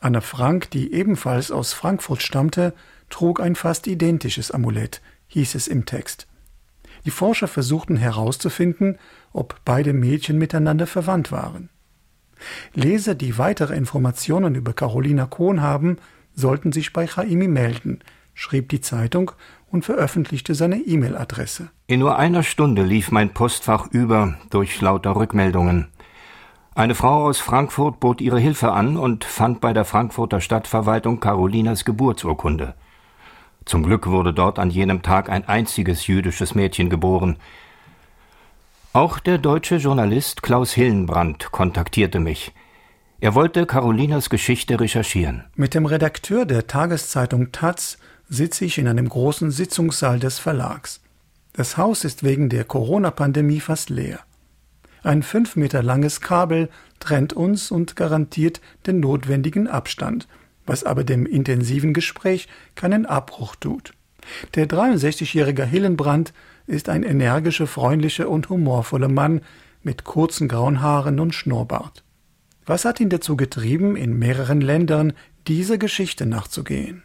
Anne 0.00 0.20
Frank, 0.20 0.70
die 0.70 0.92
ebenfalls 0.92 1.50
aus 1.50 1.72
Frankfurt 1.72 2.22
stammte, 2.22 2.74
trug 3.10 3.40
ein 3.40 3.56
fast 3.56 3.86
identisches 3.86 4.50
Amulett, 4.50 5.00
hieß 5.28 5.54
es 5.54 5.66
im 5.66 5.86
Text. 5.86 6.26
Die 7.04 7.10
Forscher 7.10 7.48
versuchten 7.48 7.96
herauszufinden, 7.96 8.98
ob 9.32 9.60
beide 9.64 9.92
Mädchen 9.92 10.38
miteinander 10.38 10.86
verwandt 10.86 11.32
waren. 11.32 11.70
Leser, 12.74 13.14
die 13.14 13.38
weitere 13.38 13.74
Informationen 13.74 14.54
über 14.54 14.72
Carolina 14.72 15.26
Kohn 15.26 15.60
haben, 15.60 15.96
sollten 16.34 16.72
sich 16.72 16.92
bei 16.92 17.06
Chaimi 17.06 17.48
melden, 17.48 18.00
schrieb 18.34 18.68
die 18.68 18.80
Zeitung 18.80 19.32
und 19.70 19.84
veröffentlichte 19.84 20.54
seine 20.54 20.76
E-Mail-Adresse. 20.76 21.70
In 21.86 22.00
nur 22.00 22.18
einer 22.18 22.42
Stunde 22.42 22.82
lief 22.82 23.10
mein 23.10 23.34
Postfach 23.34 23.88
über 23.90 24.34
durch 24.50 24.80
lauter 24.80 25.16
Rückmeldungen. 25.16 25.88
Eine 26.74 26.94
Frau 26.94 27.26
aus 27.26 27.38
Frankfurt 27.38 27.98
bot 27.98 28.20
ihre 28.20 28.38
Hilfe 28.38 28.72
an 28.72 28.96
und 28.96 29.24
fand 29.24 29.60
bei 29.60 29.72
der 29.72 29.84
Frankfurter 29.84 30.40
Stadtverwaltung 30.40 31.18
Carolinas 31.18 31.84
Geburtsurkunde. 31.84 32.74
Zum 33.64 33.82
Glück 33.82 34.06
wurde 34.06 34.32
dort 34.32 34.58
an 34.58 34.70
jenem 34.70 35.02
Tag 35.02 35.28
ein 35.28 35.46
einziges 35.46 36.06
jüdisches 36.06 36.54
Mädchen 36.54 36.88
geboren. 36.88 37.36
Auch 38.92 39.18
der 39.18 39.38
deutsche 39.38 39.76
Journalist 39.76 40.42
Klaus 40.42 40.72
Hillenbrand 40.72 41.52
kontaktierte 41.52 42.20
mich. 42.20 42.52
Er 43.20 43.34
wollte 43.34 43.66
Carolinas 43.66 44.30
Geschichte 44.30 44.78
recherchieren. 44.78 45.44
Mit 45.56 45.74
dem 45.74 45.84
Redakteur 45.84 46.46
der 46.46 46.68
Tageszeitung 46.68 47.50
Taz 47.50 47.98
sitze 48.28 48.64
ich 48.64 48.78
in 48.78 48.88
einem 48.88 49.08
großen 49.08 49.50
Sitzungssaal 49.50 50.18
des 50.20 50.38
Verlags. 50.38 51.00
Das 51.52 51.76
Haus 51.76 52.04
ist 52.04 52.22
wegen 52.22 52.48
der 52.48 52.64
Corona-Pandemie 52.64 53.60
fast 53.60 53.90
leer. 53.90 54.20
Ein 55.02 55.22
fünf 55.22 55.56
Meter 55.56 55.82
langes 55.82 56.20
Kabel 56.20 56.68
trennt 57.00 57.32
uns 57.32 57.70
und 57.70 57.96
garantiert 57.96 58.60
den 58.86 59.00
notwendigen 59.00 59.66
Abstand, 59.66 60.28
was 60.66 60.84
aber 60.84 61.04
dem 61.04 61.24
intensiven 61.24 61.94
Gespräch 61.94 62.48
keinen 62.74 63.06
Abbruch 63.06 63.56
tut. 63.56 63.92
Der 64.54 64.68
63-jährige 64.68 65.64
Hillenbrand 65.64 66.34
ist 66.66 66.88
ein 66.88 67.02
energischer, 67.02 67.66
freundlicher 67.66 68.28
und 68.28 68.50
humorvoller 68.50 69.08
Mann 69.08 69.40
mit 69.82 70.04
kurzen 70.04 70.48
grauen 70.48 70.82
Haaren 70.82 71.18
und 71.18 71.34
Schnurrbart. 71.34 72.04
Was 72.66 72.84
hat 72.84 73.00
ihn 73.00 73.08
dazu 73.08 73.36
getrieben, 73.36 73.96
in 73.96 74.18
mehreren 74.18 74.60
Ländern 74.60 75.14
dieser 75.46 75.78
Geschichte 75.78 76.26
nachzugehen? 76.26 77.02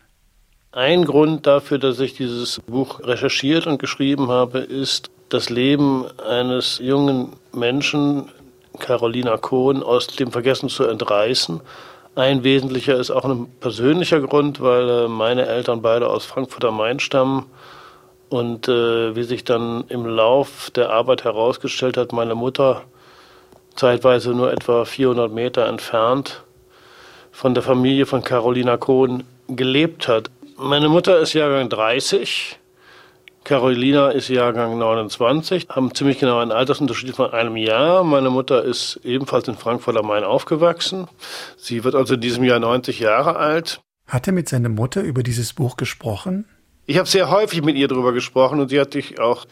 Ein 0.76 1.06
Grund 1.06 1.46
dafür, 1.46 1.78
dass 1.78 2.00
ich 2.00 2.16
dieses 2.16 2.60
Buch 2.66 3.00
recherchiert 3.04 3.68
und 3.68 3.78
geschrieben 3.78 4.30
habe, 4.30 4.58
ist 4.58 5.12
das 5.30 5.52
Leben 5.52 6.06
eines 6.28 6.80
jungen 6.80 7.34
Menschen, 7.54 8.32
Carolina 8.80 9.38
Kohn, 9.38 9.84
aus 9.84 10.08
dem 10.08 10.32
Vergessen 10.32 10.70
zu 10.70 10.86
entreißen. 10.86 11.62
Ein 12.16 12.44
wesentlicher 12.44 12.98
ist 12.98 13.12
auch 13.12 13.24
ein 13.24 13.46
persönlicher 13.60 14.20
Grund, 14.20 14.62
weil 14.62 14.90
äh, 14.90 15.08
meine 15.08 15.46
Eltern 15.46 15.84
beide 15.84 16.10
aus 16.10 16.26
Frankfurt 16.26 16.66
am 16.66 16.78
Main 16.78 17.00
stammen 17.00 17.46
und 18.30 18.68
äh, 18.68 19.16
wie 19.16 19.24
sich 19.24 19.44
dann 19.44 19.84
im 19.90 20.08
Lauf 20.08 20.72
der 20.72 20.90
Arbeit 20.90 21.24
herausgestellt 21.24 21.98
hat, 21.98 22.14
meine 22.14 22.34
Mutter 22.34 22.82
zeitweise 23.76 24.32
nur 24.32 24.52
etwa 24.52 24.86
400 24.86 25.32
Meter 25.32 25.68
entfernt 25.68 26.42
von 27.32 27.54
der 27.54 27.62
Familie 27.62 28.08
von 28.08 28.24
Carolina 28.24 28.78
Kohn 28.78 29.24
gelebt 29.48 30.08
hat. 30.08 30.32
Meine 30.64 30.88
Mutter 30.88 31.20
ist 31.20 31.34
Jahrgang 31.34 31.68
30, 31.68 32.58
Carolina 33.44 34.12
ist 34.12 34.30
Jahrgang 34.30 34.78
29, 34.78 35.68
haben 35.68 35.94
ziemlich 35.94 36.20
genau 36.20 36.40
einen 36.40 36.54
Altersunterschied 36.54 37.18
von 37.18 37.32
einem 37.34 37.58
Jahr. 37.58 38.06
Meine 38.06 38.30
Mutter 38.30 38.64
ist 38.64 38.98
ebenfalls 39.04 39.50
in 39.50 39.56
Frankfurt 39.56 39.98
am 39.98 40.08
Main 40.08 40.24
aufgewachsen. 40.24 41.10
Sie 41.58 41.84
wird 41.84 41.96
also 41.96 42.14
in 42.14 42.22
diesem 42.22 42.46
Jahr 42.46 42.60
90 42.62 43.02
Jahre 43.02 43.36
alt. 43.36 43.82
Hat 44.08 44.26
er 44.26 44.32
mit 44.32 44.48
seiner 44.48 44.70
Mutter 44.70 45.02
über 45.02 45.22
dieses 45.22 45.52
Buch 45.52 45.76
gesprochen? 45.76 46.46
Ich 46.86 46.98
habe 46.98 47.10
sehr 47.10 47.30
häufig 47.30 47.62
mit 47.62 47.76
ihr 47.76 47.90
darüber 47.90 48.14
gesprochen 48.14 48.62
und 48.62 48.70
sie 48.70 48.80
hat 48.80 48.94
sich 48.94 49.20
auch 49.20 49.44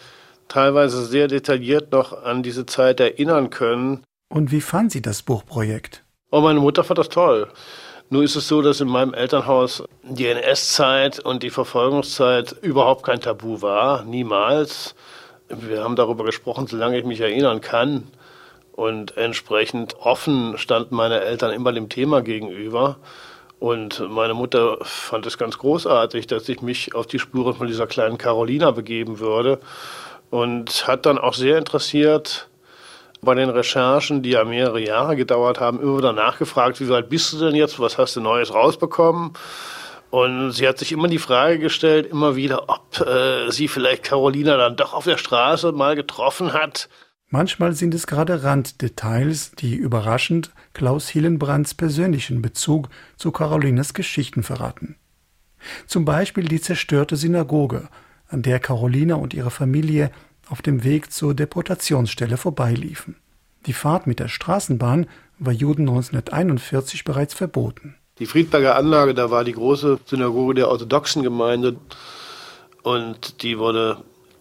teilweise 0.48 1.06
sehr 1.06 1.28
detailliert 1.28 1.92
noch 1.92 2.24
an 2.24 2.42
diese 2.42 2.66
Zeit 2.66 3.02
erinnern 3.02 3.50
können. 3.50 4.06
Und 4.30 4.54
wie 4.54 4.62
fand 4.62 4.94
sie 4.94 5.02
das 5.02 5.24
Buchprojekt? 5.24 6.06
Oh, 6.32 6.40
meine 6.40 6.62
Mutter 6.62 6.86
fand 6.86 7.00
das 7.00 7.10
toll. 7.10 7.50
Nur 8.14 8.24
ist 8.24 8.36
es 8.36 8.50
so, 8.50 8.62
dass 8.62 8.82
in 8.82 8.90
meinem 8.90 9.14
Elternhaus 9.14 9.86
die 10.04 10.28
NS-Zeit 10.28 11.20
und 11.20 11.44
die 11.44 11.50
Verfolgungszeit 11.50 12.54
überhaupt 12.62 13.04
kein 13.04 13.22
Tabu 13.22 13.62
war, 13.62 14.04
niemals. 14.04 14.96
Wir 15.48 15.86
haben 15.86 15.96
darüber 15.96 16.26
gesprochen, 16.26 16.68
solange 16.68 17.00
ich 17.00 17.06
mich 17.06 17.22
erinnern 17.22 17.62
kann. 17.62 18.04
Und 18.74 19.16
entsprechend 19.16 19.96
offen 20.02 20.58
standen 20.58 20.94
meine 20.94 21.22
Eltern 21.22 21.54
immer 21.54 21.72
dem 21.72 21.88
Thema 21.88 22.22
gegenüber. 22.22 22.98
Und 23.60 24.06
meine 24.10 24.34
Mutter 24.34 24.80
fand 24.82 25.26
es 25.26 25.38
ganz 25.38 25.58
großartig, 25.58 26.28
dass 26.28 26.50
ich 26.50 26.62
mich 26.62 26.94
auf 26.94 27.08
die 27.08 27.20
Spuren 27.20 27.56
von 27.56 27.68
dieser 27.68 27.88
kleinen 27.88 28.18
Carolina 28.18 28.72
begeben 28.72 29.20
würde. 29.20 29.58
Und 30.30 30.86
hat 30.86 31.06
dann 31.06 31.18
auch 31.18 31.34
sehr 31.34 31.58
interessiert, 31.58 32.50
bei 33.22 33.36
den 33.36 33.50
Recherchen, 33.50 34.24
die 34.24 34.32
ja 34.32 34.44
mehrere 34.44 34.80
Jahre 34.80 35.16
gedauert 35.16 35.60
haben, 35.60 35.80
immer 35.80 35.98
wieder 36.00 36.14
nachgefragt, 36.14 36.80
wie 36.82 36.90
weit 36.90 37.10
bist 37.10 37.34
du 37.34 37.40
denn 37.40 37.56
jetzt, 37.56 37.80
was 37.80 37.98
hast 37.98 38.16
du 38.16 38.22
Neues 38.22 38.54
rausbekommen? 38.54 39.34
Und 40.10 40.52
sie 40.52 40.68
hat 40.68 40.78
sich 40.78 40.92
immer 40.92 41.08
die 41.08 41.20
Frage 41.20 41.58
gestellt, 41.58 42.06
immer 42.08 42.36
wieder, 42.36 42.70
ob 42.70 43.00
äh, 43.00 43.50
sie 43.50 43.68
vielleicht 43.68 44.04
Carolina 44.04 44.58
dann 44.58 44.76
doch 44.76 44.94
auf 44.94 45.06
der 45.06 45.18
Straße 45.18 45.72
mal 45.72 45.96
getroffen 45.96 46.52
hat. 46.52 46.90
Manchmal 47.30 47.72
sind 47.74 47.94
es 47.94 48.08
gerade 48.08 48.44
Randdetails, 48.44 49.52
die 49.52 49.76
überraschend 49.76 50.52
Klaus 50.74 51.08
Hillenbrands 51.08 51.76
persönlichen 51.76 52.42
Bezug 52.42 52.90
zu 53.16 53.32
Carolinas 53.32 53.94
Geschichten 53.94 54.44
verraten. 54.44 54.98
Zum 55.88 56.04
Beispiel 56.04 56.46
die 56.46 56.60
zerstörte 56.60 57.16
Synagoge, 57.16 57.88
an 58.28 58.42
der 58.42 58.60
Carolina 58.60 59.16
und 59.16 59.34
ihre 59.34 59.52
Familie 59.52 60.12
auf 60.52 60.62
dem 60.62 60.84
Weg 60.84 61.12
zur 61.12 61.34
Deportationsstelle 61.34 62.38
vorbeiliefen. 62.38 63.16
Die 63.66 63.74
Fahrt 63.74 64.06
mit 64.06 64.20
der 64.20 64.28
Straßenbahn 64.28 65.08
war 65.40 65.54
Juden 65.54 65.88
1941 65.88 67.04
bereits 67.04 67.34
verboten. 67.34 67.96
Die 68.20 68.26
Friedberger 68.26 68.76
Anlage, 68.76 69.14
da 69.14 69.32
war 69.32 69.44
die 69.44 69.54
große 69.54 70.00
Synagoge 70.06 70.56
der 70.56 70.70
orthodoxen 70.70 71.24
Gemeinde 71.24 71.78
und 72.84 73.42
die 73.44 73.58
wurde 73.58 73.98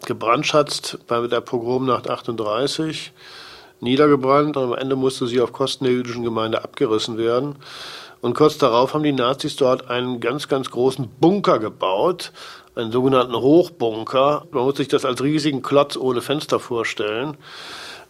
gebrandschatzt 0.06 0.98
bei 1.06 1.26
der 1.26 1.40
Pogromnacht 1.40 2.10
38, 2.10 3.12
niedergebrannt 3.80 4.56
und 4.56 4.72
am 4.72 4.78
Ende 4.78 4.96
musste 4.96 5.26
sie 5.26 5.40
auf 5.40 5.52
Kosten 5.52 5.84
der 5.84 5.92
jüdischen 5.92 6.24
Gemeinde 6.24 6.64
abgerissen 6.64 7.18
werden. 7.18 7.56
Und 8.20 8.34
kurz 8.34 8.58
darauf 8.58 8.92
haben 8.92 9.02
die 9.02 9.12
Nazis 9.12 9.56
dort 9.56 9.88
einen 9.88 10.20
ganz, 10.20 10.48
ganz 10.48 10.70
großen 10.70 11.08
Bunker 11.20 11.58
gebaut, 11.58 12.32
einen 12.74 12.92
sogenannten 12.92 13.34
Hochbunker. 13.34 14.46
Man 14.50 14.64
muss 14.64 14.76
sich 14.76 14.88
das 14.88 15.04
als 15.04 15.22
riesigen 15.22 15.62
Klotz 15.62 15.96
ohne 15.96 16.20
Fenster 16.20 16.60
vorstellen. 16.60 17.36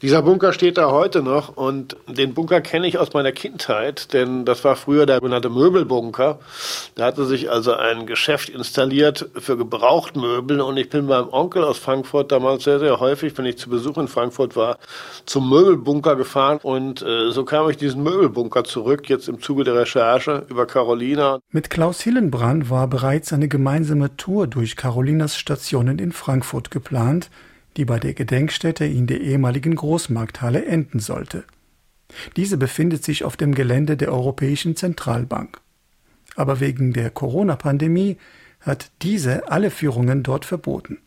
Dieser 0.02 0.22
Bunker 0.22 0.54
steht 0.54 0.78
da 0.78 0.90
heute 0.90 1.22
noch 1.22 1.58
und 1.58 1.94
den 2.08 2.32
Bunker 2.32 2.62
kenne 2.62 2.86
ich 2.86 2.96
aus 2.96 3.12
meiner 3.12 3.32
Kindheit, 3.32 4.14
denn 4.14 4.46
das 4.46 4.64
war 4.64 4.74
früher 4.74 5.04
der 5.04 5.16
sogenannte 5.16 5.50
Möbelbunker. 5.50 6.38
Da 6.94 7.04
hatte 7.04 7.26
sich 7.26 7.50
also 7.50 7.74
ein 7.74 8.06
Geschäft 8.06 8.48
installiert 8.48 9.28
für 9.36 9.58
Gebrauchtmöbel 9.58 10.62
und 10.62 10.78
ich 10.78 10.88
bin 10.88 11.06
beim 11.06 11.28
Onkel 11.28 11.64
aus 11.64 11.76
Frankfurt 11.76 12.32
damals 12.32 12.64
sehr, 12.64 12.78
sehr 12.78 12.98
häufig, 12.98 13.36
wenn 13.36 13.44
ich 13.44 13.58
zu 13.58 13.68
Besuch 13.68 13.98
in 13.98 14.08
Frankfurt 14.08 14.56
war, 14.56 14.78
zum 15.26 15.50
Möbelbunker 15.50 16.16
gefahren 16.16 16.60
und 16.62 17.02
äh, 17.02 17.30
so 17.30 17.44
kam 17.44 17.68
ich 17.68 17.76
diesen 17.76 18.02
Möbelbunker 18.02 18.64
zurück, 18.64 19.06
jetzt 19.10 19.28
im 19.28 19.42
Zuge 19.42 19.64
der 19.64 19.74
Recherche 19.74 20.46
über 20.48 20.64
Carolina. 20.64 21.40
Mit 21.50 21.68
Klaus 21.68 22.00
Hillenbrand 22.00 22.70
war 22.70 22.86
bereits 22.86 23.34
eine 23.34 23.48
gemeinsame 23.48 24.16
Tour 24.16 24.46
durch 24.46 24.76
Carolinas 24.76 25.36
Stationen 25.36 25.98
in 25.98 26.12
Frankfurt 26.12 26.70
geplant, 26.70 27.28
die 27.76 27.84
bei 27.84 27.98
der 27.98 28.14
Gedenkstätte 28.14 28.84
in 28.84 29.06
der 29.06 29.20
ehemaligen 29.20 29.74
Großmarkthalle 29.74 30.64
enden 30.64 31.00
sollte. 31.00 31.44
Diese 32.36 32.56
befindet 32.56 33.04
sich 33.04 33.24
auf 33.24 33.36
dem 33.36 33.54
Gelände 33.54 33.96
der 33.96 34.12
Europäischen 34.12 34.76
Zentralbank. 34.76 35.60
Aber 36.36 36.60
wegen 36.60 36.92
der 36.92 37.10
Corona-Pandemie 37.10 38.16
hat 38.60 38.90
diese 39.02 39.50
alle 39.50 39.70
Führungen 39.70 40.22
dort 40.22 40.44
verboten. 40.44 40.98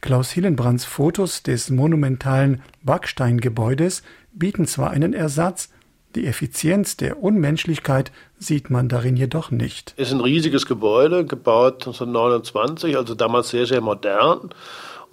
Klaus 0.00 0.30
Hillenbrands 0.30 0.84
Fotos 0.84 1.42
des 1.42 1.70
monumentalen 1.70 2.62
Backsteingebäudes 2.82 4.02
bieten 4.32 4.66
zwar 4.66 4.90
einen 4.90 5.14
Ersatz, 5.14 5.70
die 6.14 6.26
Effizienz 6.26 6.96
der 6.96 7.20
Unmenschlichkeit 7.20 8.12
sieht 8.38 8.70
man 8.70 8.88
darin 8.88 9.16
jedoch 9.16 9.50
nicht. 9.50 9.94
Es 9.96 10.08
ist 10.08 10.14
ein 10.14 10.20
riesiges 10.20 10.66
Gebäude, 10.66 11.26
gebaut 11.26 11.86
1929, 11.86 12.96
also 12.96 13.16
damals 13.16 13.48
sehr, 13.48 13.66
sehr 13.66 13.80
modern 13.80 14.50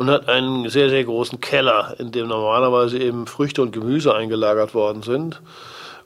und 0.02 0.10
hat 0.10 0.30
einen 0.30 0.68
sehr, 0.68 0.90
sehr 0.90 1.04
großen 1.04 1.42
Keller, 1.42 1.94
in 2.00 2.12
dem 2.12 2.28
normalerweise 2.28 2.98
eben 2.98 3.28
Früchte 3.28 3.62
und 3.62 3.72
Gemüse 3.72 4.16
eingelagert 4.16 4.74
worden 4.74 5.04
sind. 5.04 5.44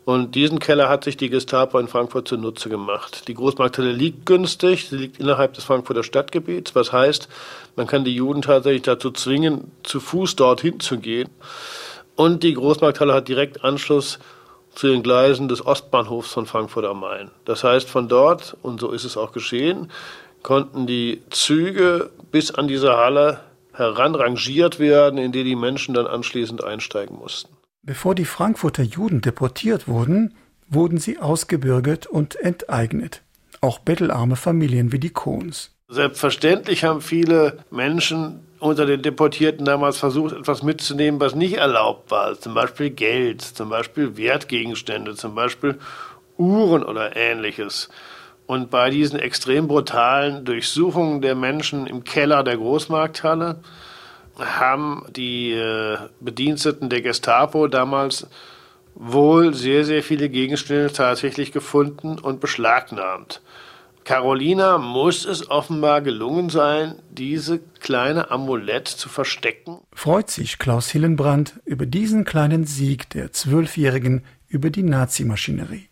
Und 0.03 0.35
diesen 0.35 0.59
Keller 0.59 0.89
hat 0.89 1.05
sich 1.05 1.15
die 1.15 1.29
Gestapo 1.29 1.79
in 1.79 1.87
Frankfurt 1.87 2.27
zunutze 2.27 2.67
gemacht. 2.67 3.29
Die 3.29 3.33
Großmarkthalle 3.33 3.93
liegt 3.93 4.25
günstig, 4.25 4.89
sie 4.89 4.97
liegt 4.97 5.21
innerhalb 5.21 5.53
des 5.53 5.63
Frankfurter 5.63 6.03
Stadtgebiets, 6.03 6.75
was 6.75 6.91
heißt, 6.91 7.29
man 7.77 7.87
kann 7.87 8.03
die 8.03 8.13
Juden 8.13 8.41
tatsächlich 8.41 8.81
dazu 8.81 9.11
zwingen, 9.11 9.71
zu 9.83 10.01
Fuß 10.01 10.35
dorthin 10.35 10.81
zu 10.81 10.97
gehen. 10.97 11.29
Und 12.17 12.43
die 12.43 12.53
Großmarkthalle 12.53 13.13
hat 13.13 13.29
direkt 13.29 13.63
Anschluss 13.63 14.19
zu 14.73 14.87
den 14.87 15.03
Gleisen 15.03 15.47
des 15.47 15.65
Ostbahnhofs 15.65 16.33
von 16.33 16.47
Frankfurt 16.47 16.83
am 16.83 16.99
Main. 16.99 17.31
Das 17.45 17.63
heißt, 17.63 17.89
von 17.89 18.09
dort, 18.09 18.57
und 18.61 18.81
so 18.81 18.91
ist 18.91 19.05
es 19.05 19.15
auch 19.15 19.31
geschehen, 19.31 19.89
konnten 20.43 20.85
die 20.85 21.21
Züge 21.29 22.09
bis 22.33 22.51
an 22.51 22.67
diese 22.67 22.97
Halle 22.97 23.39
heranrangiert 23.77 24.79
werden, 24.79 25.17
in 25.17 25.31
die 25.31 25.43
die 25.43 25.55
Menschen 25.55 25.93
dann 25.93 26.07
anschließend 26.07 26.63
einsteigen 26.63 27.17
mussten. 27.17 27.55
Bevor 27.83 28.15
die 28.15 28.25
Frankfurter 28.25 28.83
Juden 28.83 29.21
deportiert 29.21 29.87
wurden, 29.87 30.33
wurden 30.67 30.97
sie 30.97 31.19
ausgebürgert 31.19 32.07
und 32.07 32.35
enteignet. 32.35 33.21
Auch 33.61 33.79
bettelarme 33.79 34.35
Familien 34.35 34.91
wie 34.91 34.99
die 34.99 35.11
Kohns. 35.11 35.71
Selbstverständlich 35.87 36.83
haben 36.83 37.01
viele 37.01 37.59
Menschen 37.69 38.39
unter 38.59 38.87
den 38.87 39.03
Deportierten 39.03 39.65
damals 39.65 39.97
versucht, 39.97 40.33
etwas 40.33 40.63
mitzunehmen, 40.63 41.19
was 41.19 41.35
nicht 41.35 41.57
erlaubt 41.57 42.09
war. 42.09 42.39
Zum 42.39 42.55
Beispiel 42.55 42.89
Geld, 42.89 43.41
zum 43.41 43.69
Beispiel 43.69 44.17
Wertgegenstände, 44.17 45.15
zum 45.15 45.35
Beispiel 45.35 45.77
Uhren 46.37 46.83
oder 46.83 47.15
ähnliches. 47.15 47.89
Und 48.47 48.69
bei 48.69 48.89
diesen 48.89 49.19
extrem 49.19 49.67
brutalen 49.67 50.45
Durchsuchungen 50.45 51.21
der 51.21 51.35
Menschen 51.35 51.87
im 51.87 52.03
Keller 52.03 52.43
der 52.43 52.57
Großmarkthalle 52.57 53.59
haben 54.37 55.03
die 55.15 55.53
äh, 55.53 55.97
Bediensteten 56.19 56.89
der 56.89 57.01
Gestapo 57.01 57.67
damals 57.67 58.27
wohl 58.95 59.53
sehr, 59.53 59.83
sehr 59.83 60.03
viele 60.03 60.29
Gegenstände 60.29 60.91
tatsächlich 60.91 61.51
gefunden 61.51 62.19
und 62.19 62.39
beschlagnahmt. 62.39 63.41
Carolina 64.05 64.77
muss 64.77 65.25
es 65.25 65.49
offenbar 65.49 66.01
gelungen 66.01 66.49
sein, 66.49 66.95
diese 67.09 67.59
kleine 67.79 68.29
Amulett 68.29 68.87
zu 68.87 69.09
verstecken. 69.09 69.79
Freut 69.93 70.29
sich 70.29 70.59
Klaus 70.59 70.89
Hillenbrand 70.89 71.59
über 71.65 71.87
diesen 71.87 72.23
kleinen 72.23 72.65
Sieg 72.65 73.09
der 73.09 73.31
Zwölfjährigen 73.31 74.23
über 74.47 74.69
die 74.69 74.83
Nazimaschinerie. 74.83 75.89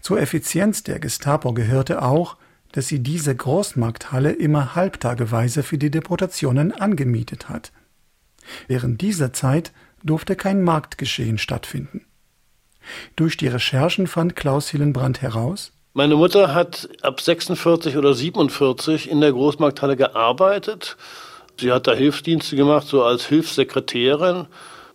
Zur 0.00 0.20
Effizienz 0.20 0.82
der 0.82 0.98
Gestapo 0.98 1.52
gehörte 1.52 2.02
auch, 2.02 2.36
dass 2.72 2.88
sie 2.88 3.00
diese 3.00 3.34
Großmarkthalle 3.34 4.32
immer 4.32 4.74
halbtageweise 4.74 5.62
für 5.62 5.78
die 5.78 5.90
Deportationen 5.90 6.72
angemietet 6.72 7.48
hat. 7.48 7.72
Während 8.66 9.00
dieser 9.00 9.32
Zeit 9.32 9.72
durfte 10.02 10.36
kein 10.36 10.62
Marktgeschehen 10.62 11.38
stattfinden. 11.38 12.04
Durch 13.16 13.36
die 13.36 13.48
Recherchen 13.48 14.06
fand 14.06 14.36
Klaus 14.36 14.68
Hillenbrand 14.70 15.22
heraus, 15.22 15.72
meine 15.98 16.14
Mutter 16.14 16.54
hat 16.54 16.88
ab 17.02 17.20
46 17.20 17.96
oder 17.96 18.14
47 18.14 19.10
in 19.10 19.20
der 19.20 19.32
Großmarkthalle 19.32 19.96
gearbeitet. 19.96 20.96
Sie 21.58 21.72
hat 21.72 21.88
da 21.88 21.92
Hilfsdienste 21.92 22.54
gemacht, 22.54 22.86
so 22.86 23.02
als 23.02 23.26
Hilfssekretärin. 23.26 24.46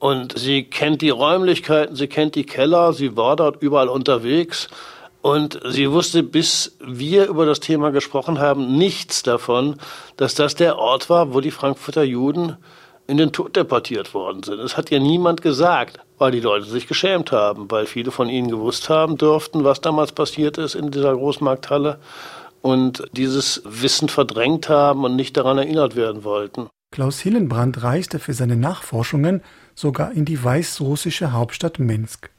Und 0.04 0.38
sie 0.38 0.66
kennt 0.66 1.02
die 1.02 1.12
Räumlichkeiten, 1.12 1.96
sie 1.96 2.08
kennt 2.08 2.36
die 2.36 2.46
Keller, 2.46 2.92
sie 2.92 3.16
war 3.16 3.38
dort 3.38 3.62
überall 3.62 3.88
unterwegs. 3.88 4.68
Und 5.22 5.62
sie 5.64 5.90
wusste, 5.90 6.24
bis 6.24 6.76
wir 6.86 7.28
über 7.28 7.46
das 7.46 7.62
Thema 7.62 7.90
gesprochen 7.92 8.38
haben, 8.38 8.78
nichts 8.78 9.24
davon, 9.24 9.78
dass 10.18 10.36
das 10.36 10.56
der 10.56 10.78
Ort 10.78 11.10
war, 11.10 11.34
wo 11.34 11.40
die 11.40 11.52
Frankfurter 11.52 12.04
Juden 12.04 12.58
in 13.08 13.16
den 13.16 13.32
Tod 13.32 13.56
deportiert 13.56 14.14
worden 14.14 14.44
sind. 14.44 14.60
Es 14.60 14.76
hat 14.76 14.92
ja 14.92 15.00
niemand 15.00 15.42
gesagt, 15.42 16.02
weil 16.18 16.32
die 16.32 16.42
Leute 16.42 16.66
sich 16.66 16.86
geschämt 16.86 17.32
haben, 17.32 17.72
weil 17.72 17.86
viele 17.86 18.12
von 18.12 18.28
ihnen 18.28 18.50
gewusst 18.50 18.90
haben 18.90 19.18
dürften, 19.18 19.64
was 19.64 19.80
damals 19.80 20.12
passiert 20.12 20.58
ist 20.58 20.76
in 20.76 20.92
dieser 20.92 21.16
Großmarkthalle 21.16 21.98
und 22.62 23.06
dieses 23.14 23.62
Wissen 23.64 24.10
verdrängt 24.10 24.68
haben 24.68 25.06
und 25.06 25.16
nicht 25.16 25.38
daran 25.38 25.60
erinnert 25.60 25.96
werden 25.96 26.26
wollten. 26.26 26.68
Klaus 26.94 27.20
Hillenbrand 27.22 27.82
reiste 27.82 28.20
für 28.20 28.34
seine 28.34 28.56
Nachforschungen 28.56 29.42
sogar 29.74 30.12
in 30.12 30.26
die 30.26 30.44
weißrussische 30.44 31.32
Hauptstadt 31.32 31.80
Minsk. 31.80 32.30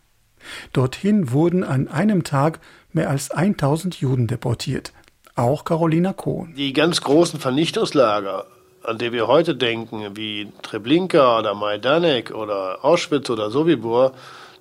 Dorthin 0.73 1.33
wurden 1.33 1.65
an 1.65 1.89
einem 1.89 2.23
Tag 2.23 2.61
mehr 2.93 3.11
als 3.11 3.33
1000 3.33 3.97
Juden 3.97 4.29
deportiert, 4.29 4.93
auch 5.35 5.65
Carolina 5.65 6.13
Kohn. 6.13 6.55
Die 6.55 6.73
ganz 6.73 7.01
großen 7.01 7.41
Vernichtungslager 7.41 8.47
an 8.85 8.99
die 8.99 9.13
wir 9.13 9.27
heute 9.27 9.57
denken, 9.57 10.15
wie 10.15 10.53
Treblinka 10.63 11.41
oder 11.41 11.55
Majdanek 11.55 12.31
oder 12.31 12.85
Auschwitz 12.85 13.31
oder 13.31 13.51
Sobibor, 13.51 14.13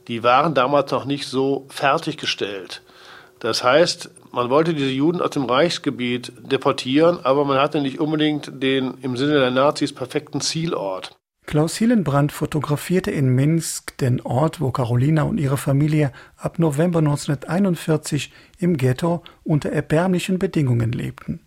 die 0.07 0.23
waren 0.23 0.55
damals 0.55 0.91
noch 0.91 1.05
nicht 1.05 1.27
so 1.27 1.67
fertiggestellt. 1.69 2.81
Das 3.43 3.61
heißt, 3.61 4.09
man 4.31 4.49
wollte 4.49 4.73
diese 4.73 4.89
Juden 4.89 5.21
aus 5.21 5.31
dem 5.31 5.43
Reichsgebiet 5.43 6.31
deportieren, 6.49 7.19
aber 7.25 7.43
man 7.43 7.59
hatte 7.59 7.81
nicht 7.81 7.99
unbedingt 7.99 8.49
den 8.63 8.93
im 9.01 9.17
Sinne 9.17 9.33
der 9.33 9.51
Nazis 9.51 9.93
perfekten 9.93 10.39
Zielort. 10.39 11.17
Klaus 11.45 11.75
Hillenbrand 11.75 12.31
fotografierte 12.31 13.11
in 13.11 13.27
Minsk 13.35 13.97
den 13.97 14.21
Ort, 14.21 14.61
wo 14.61 14.71
Carolina 14.71 15.23
und 15.23 15.39
ihre 15.39 15.57
Familie 15.57 16.13
ab 16.37 16.57
November 16.57 16.99
1941 16.99 18.31
im 18.59 18.77
Ghetto 18.77 19.23
unter 19.43 19.73
erbärmlichen 19.73 20.39
Bedingungen 20.39 20.93
lebten. 20.93 21.41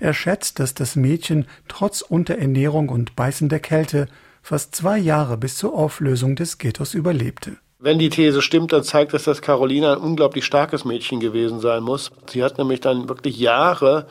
Er 0.00 0.14
schätzt, 0.14 0.58
dass 0.58 0.74
das 0.74 0.96
Mädchen 0.96 1.46
trotz 1.68 2.02
Unterernährung 2.02 2.88
und 2.88 3.14
beißender 3.14 3.60
Kälte 3.60 4.08
fast 4.42 4.74
zwei 4.74 4.98
Jahre 4.98 5.36
bis 5.36 5.58
zur 5.58 5.74
Auflösung 5.74 6.34
des 6.34 6.58
Ghettos 6.58 6.92
überlebte. 6.92 7.58
Wenn 7.84 7.98
die 7.98 8.08
These 8.08 8.40
stimmt, 8.40 8.72
dann 8.72 8.82
zeigt 8.82 9.12
das, 9.12 9.24
dass 9.24 9.42
Carolina 9.42 9.92
ein 9.92 9.98
unglaublich 9.98 10.46
starkes 10.46 10.86
Mädchen 10.86 11.20
gewesen 11.20 11.60
sein 11.60 11.82
muss. 11.82 12.12
Sie 12.30 12.42
hat 12.42 12.56
nämlich 12.56 12.80
dann 12.80 13.10
wirklich 13.10 13.36
Jahre 13.38 14.06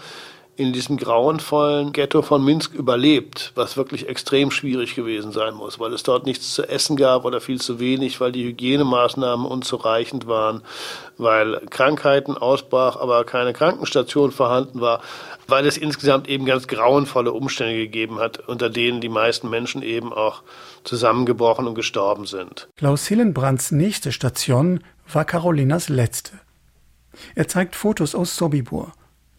in 0.55 0.71
diesem 0.71 0.97
grauenvollen 0.97 1.93
Ghetto 1.93 2.21
von 2.21 2.43
Minsk 2.43 2.75
überlebt, 2.75 3.51
was 3.55 3.75
wirklich 3.75 4.07
extrem 4.07 4.51
schwierig 4.51 4.93
gewesen 4.93 5.31
sein 5.31 5.55
muss, 5.55 5.79
weil 5.79 5.91
es 5.93 6.03
dort 6.03 6.25
nichts 6.27 6.53
zu 6.53 6.63
essen 6.63 6.95
gab 6.95 7.25
oder 7.25 7.41
viel 7.41 7.59
zu 7.59 7.79
wenig, 7.79 8.21
weil 8.21 8.31
die 8.31 8.43
Hygienemaßnahmen 8.43 9.47
unzureichend 9.47 10.27
waren, 10.27 10.61
weil 11.17 11.59
Krankheiten 11.71 12.37
ausbrach, 12.37 12.97
aber 12.97 13.23
keine 13.23 13.53
Krankenstation 13.53 14.31
vorhanden 14.31 14.79
war, 14.79 15.01
weil 15.47 15.65
es 15.65 15.77
insgesamt 15.77 16.29
eben 16.29 16.45
ganz 16.45 16.67
grauenvolle 16.67 17.31
Umstände 17.31 17.75
gegeben 17.75 18.19
hat, 18.19 18.47
unter 18.47 18.69
denen 18.69 19.01
die 19.01 19.09
meisten 19.09 19.49
Menschen 19.49 19.81
eben 19.81 20.13
auch 20.13 20.43
zusammengebrochen 20.83 21.65
und 21.65 21.73
gestorben 21.73 22.25
sind. 22.25 22.69
Klaus 22.77 23.07
Hillenbrands 23.07 23.71
nächste 23.71 24.11
Station 24.11 24.83
war 25.11 25.25
Carolinas 25.25 25.89
letzte. 25.89 26.39
Er 27.35 27.47
zeigt 27.47 27.75
Fotos 27.75 28.13
aus 28.13 28.35
Sobibor 28.35 28.93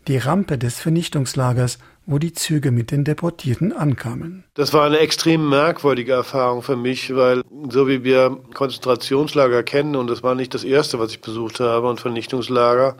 die 0.08 0.18
Rampe 0.18 0.58
des 0.58 0.80
Vernichtungslagers, 0.80 1.78
wo 2.06 2.18
die 2.18 2.32
Züge 2.32 2.70
mit 2.70 2.90
den 2.90 3.04
Deportierten 3.04 3.72
ankamen. 3.72 4.44
Das 4.54 4.72
war 4.72 4.84
eine 4.84 4.98
extrem 4.98 5.48
merkwürdige 5.48 6.12
Erfahrung 6.12 6.62
für 6.62 6.76
mich, 6.76 7.14
weil 7.14 7.42
so 7.70 7.88
wie 7.88 8.04
wir 8.04 8.38
Konzentrationslager 8.52 9.62
kennen, 9.62 9.96
und 9.96 10.08
das 10.08 10.22
war 10.22 10.34
nicht 10.34 10.54
das 10.54 10.64
erste, 10.64 10.98
was 10.98 11.12
ich 11.12 11.20
besucht 11.20 11.60
habe, 11.60 11.88
und 11.88 12.00
Vernichtungslager, 12.00 12.96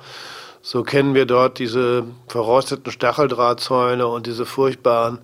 so 0.62 0.82
kennen 0.82 1.14
wir 1.14 1.26
dort 1.26 1.58
diese 1.58 2.04
verrosteten 2.26 2.90
Stacheldrahtzäune 2.90 4.06
und 4.06 4.26
diese 4.26 4.46
furchtbaren 4.46 5.18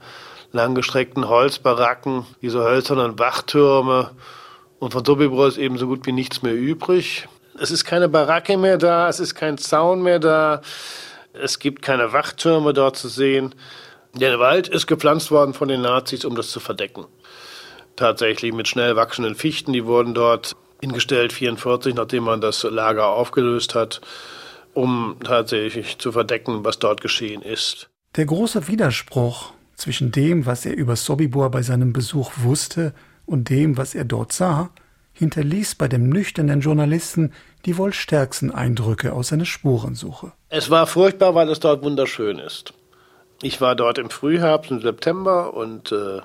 langgestreckten 0.53 1.29
Holzbaracken, 1.29 2.27
diese 2.43 2.62
hölzernen 2.62 3.19
Wachtürme. 3.19 4.11
Und 4.79 4.93
von 4.93 5.05
Sobibor 5.05 5.49
ist 5.49 5.57
eben 5.57 5.79
so 5.79 5.87
gut 5.87 6.05
wie 6.07 6.12
nichts 6.12 6.43
mehr 6.43 6.55
übrig. 6.55 7.27
Es 7.59 7.71
ist 7.71 7.87
keine 7.87 8.11
Baracke 8.11 8.59
mehr 8.59 8.77
da, 8.77 9.09
es 9.09 9.19
ist 9.21 9.35
kein 9.35 9.57
Zaun 9.57 10.03
mehr 10.03 10.19
da. 10.19 10.61
Es 11.33 11.59
gibt 11.59 11.83
keine 11.83 12.12
Wachtürme 12.12 12.73
dort 12.73 12.97
zu 12.97 13.09
sehen. 13.09 13.55
Der 14.14 14.38
Wald 14.38 14.69
ist 14.69 14.87
gepflanzt 14.87 15.31
worden 15.31 15.55
von 15.55 15.69
den 15.69 15.83
Nazis, 15.83 16.25
um 16.25 16.35
das 16.35 16.51
zu 16.51 16.61
verdecken. 16.61 17.07
Tatsächlich 17.97 18.53
mit 18.53 18.69
schnell 18.69 18.97
wachsenden 18.97 19.35
Fichten, 19.35 19.73
die 19.73 19.85
wurden 19.85 20.14
dort 20.14 20.57
hingestellt, 20.81 21.33
44, 21.33 21.95
nachdem 21.95 22.25
man 22.25 22.40
das 22.40 22.62
Lager 22.62 23.09
aufgelöst 23.09 23.75
hat, 23.75 24.01
um 24.73 25.16
tatsächlich 25.23 25.99
zu 25.99 26.12
verdecken, 26.12 26.64
was 26.64 26.79
dort 26.79 27.01
geschehen 27.01 27.43
ist. 27.43 27.90
Der 28.16 28.27
große 28.27 28.66
Widerspruch 28.69 29.53
zwischen 29.77 30.11
dem, 30.11 30.47
was 30.47 30.66
er 30.66 30.77
über 30.77 30.97
Sobibor 30.97 31.51
bei 31.51 31.62
seinem 31.62 31.93
Besuch 31.93 32.33
wusste, 32.37 32.95
und 33.27 33.49
dem, 33.49 33.77
was 33.77 33.95
er 33.95 34.05
dort 34.05 34.33
sah, 34.33 34.71
hinterließ 35.12 35.77
bei 35.77 35.87
dem 35.87 36.09
nüchternen 36.09 36.61
Journalisten 36.61 37.33
die 37.66 37.77
wohl 37.77 37.92
stärksten 37.92 38.51
Eindrücke 38.51 39.12
aus 39.12 39.29
seiner 39.29 39.44
Spurensuche. 39.44 40.33
Es 40.49 40.70
war 40.70 40.87
furchtbar, 40.87 41.35
weil 41.35 41.49
es 41.49 41.61
dort 41.61 41.83
wunderschön 41.83 42.38
ist. 42.38 42.73
Ich 43.42 43.61
war 43.61 43.75
dort 43.75 43.99
im 43.99 44.11
Frühherbst, 44.11 44.70
im 44.70 44.81
September 44.81 45.55
und 45.55 45.92
äh, 45.92 46.20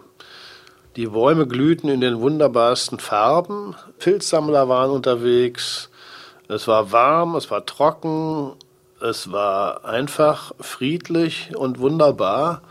die 0.95 1.07
Bäume 1.07 1.47
glühten 1.47 1.89
in 1.89 2.01
den 2.01 2.19
wunderbarsten 2.19 2.99
Farben. 2.99 3.75
Pilzsammler 3.99 4.69
waren 4.69 4.91
unterwegs. 4.91 5.89
Es 6.47 6.67
war 6.67 6.91
warm, 6.91 7.35
es 7.35 7.51
war 7.51 7.65
trocken, 7.65 8.53
es 9.01 9.31
war 9.31 9.85
einfach 9.85 10.53
friedlich 10.59 11.55
und 11.55 11.79
wunderbar 11.79 12.61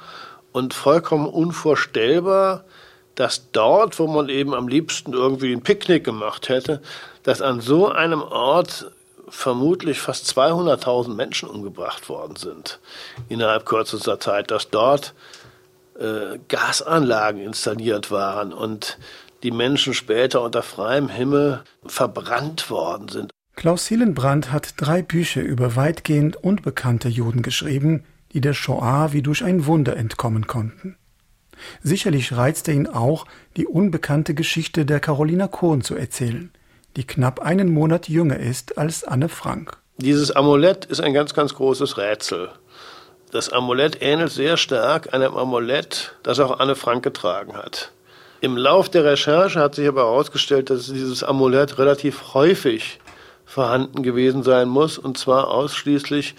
und 0.53 0.73
vollkommen 0.73 1.27
unvorstellbar, 1.27 2.65
dass 3.15 3.51
dort, 3.53 3.99
wo 3.99 4.07
man 4.07 4.29
eben 4.29 4.55
am 4.55 4.69
liebsten 4.69 5.13
irgendwie 5.13 5.53
ein 5.53 5.63
Picknick 5.63 6.05
gemacht 6.05 6.49
hätte, 6.49 6.81
dass 7.25 7.43
an 7.43 7.61
so 7.61 7.89
einem 7.89 8.23
Ort 8.23 8.91
vermutlich 9.29 10.01
fast 10.01 10.27
200.000 10.39 11.15
Menschen 11.15 11.49
umgebracht 11.49 12.09
worden 12.09 12.37
sind 12.37 12.79
innerhalb 13.29 13.67
kürzester 13.67 14.21
Zeit, 14.21 14.51
dass 14.51 14.71
dort 14.71 15.15
äh, 15.99 16.39
Gasanlagen 16.49 17.41
installiert 17.41 18.11
waren 18.11 18.53
und 18.53 18.99
die 19.43 19.51
Menschen 19.51 19.95
später 19.95 20.43
unter 20.43 20.63
freiem 20.63 21.09
Himmel 21.09 21.63
verbrannt 21.87 22.71
worden 22.71 23.09
sind. 23.09 23.31
Klaus 23.57 23.87
Hillenbrand 23.87 24.53
hat 24.53 24.75
drei 24.77 25.03
Bücher 25.03 25.43
über 25.43 25.77
weitgehend 25.77 26.37
unbekannte 26.37 27.09
Juden 27.09 27.43
geschrieben, 27.43 28.05
die 28.33 28.41
der 28.41 28.55
Shoah 28.55 29.13
wie 29.13 29.23
durch 29.23 29.45
ein 29.45 29.67
Wunder 29.67 29.97
entkommen 29.97 30.47
konnten. 30.47 30.97
Sicherlich 31.83 32.37
reizte 32.37 32.73
ihn 32.73 32.89
auch, 32.89 33.27
die 33.57 33.67
unbekannte 33.67 34.35
Geschichte 34.35 34.85
der 34.85 34.99
Carolina 34.99 35.47
Kohn 35.47 35.83
zu 35.83 35.95
erzählen, 35.95 36.51
die 36.97 37.07
knapp 37.07 37.41
einen 37.41 37.73
Monat 37.73 38.09
jünger 38.09 38.39
ist 38.39 38.79
als 38.79 39.05
Anne 39.05 39.29
Frank. 39.29 39.77
Dieses 39.99 40.35
Amulett 40.35 40.85
ist 40.87 41.01
ein 41.01 41.15
ganz, 41.15 41.35
ganz 41.35 41.55
großes 41.55 41.99
Rätsel. 41.99 42.51
Das 43.31 43.53
Amulett 43.53 44.01
ähnelt 44.01 44.31
sehr 44.31 44.57
stark 44.57 45.13
einem 45.13 45.35
Amulett, 45.37 46.15
das 46.23 46.39
auch 46.39 46.61
Anne 46.61 46.77
Frank 46.77 47.03
getragen 47.03 47.57
hat. 47.57 47.93
Im 48.41 48.57
Lauf 48.57 48.89
der 48.89 49.05
Recherche 49.05 49.59
hat 49.59 49.75
sich 49.75 49.89
aber 49.89 50.03
herausgestellt, 50.03 50.71
dass 50.71 50.87
dieses 50.87 51.25
Amulett 51.25 51.79
relativ 51.79 52.35
häufig 52.35 53.01
vorhanden 53.45 54.03
gewesen 54.03 54.43
sein 54.43 54.69
muss, 54.69 54.99
und 54.99 55.19
zwar 55.19 55.49
ausschließlich 55.49 56.35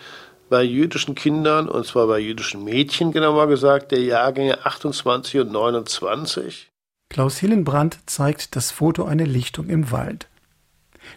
bei 0.50 0.64
jüdischen 0.64 1.16
Kindern, 1.16 1.68
und 1.68 1.86
zwar 1.86 2.08
bei 2.08 2.20
jüdischen 2.20 2.64
Mädchen 2.64 3.12
genauer 3.12 3.48
gesagt, 3.48 3.92
der 3.92 4.02
Jahrgänge 4.02 4.66
28 4.66 5.42
und 5.42 5.52
29. 5.52 6.70
Klaus 7.10 7.38
Hillenbrand 7.38 8.00
zeigt 8.06 8.56
das 8.56 8.72
Foto 8.72 9.06
einer 9.06 9.26
Lichtung 9.26 9.70
im 9.70 9.92
Wald. 9.92 10.28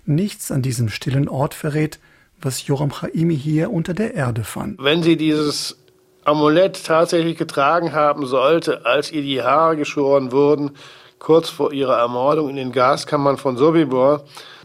Nichts 0.07 0.51
an 0.51 0.63
diesem 0.63 0.89
stillen 0.89 1.29
Ort 1.29 1.55
verrät, 1.55 1.99
was 2.41 2.67
Joram 2.67 2.93
Chaimi 2.93 3.37
hier 3.37 3.71
unter 3.71 3.95
der 3.95 4.15
Erde 4.15 4.45
fand. 4.45 4.83
Wenn 4.83 5.03
sie 5.03 5.17
dieses 5.17 5.77
Amulett 6.25 6.85
tatsächlich 6.85 7.37
getragen 7.37 7.93
haben 7.93 8.27
sollte, 8.27 8.87
als 8.87 9.11
ihr 9.11 9.23
die 9.23 9.43
Haare 9.43 9.77
geschoren 9.77 10.31
wurden, 10.31 10.73
kurz 11.19 11.49
vor 11.49 11.73
ihrer 11.73 11.99
Ermordung 11.99 12.49
in 12.51 12.57
den 12.57 12.73
Gaskammern 12.73 13.39
von 13.39 13.57
Sobibor, 13.57 14.25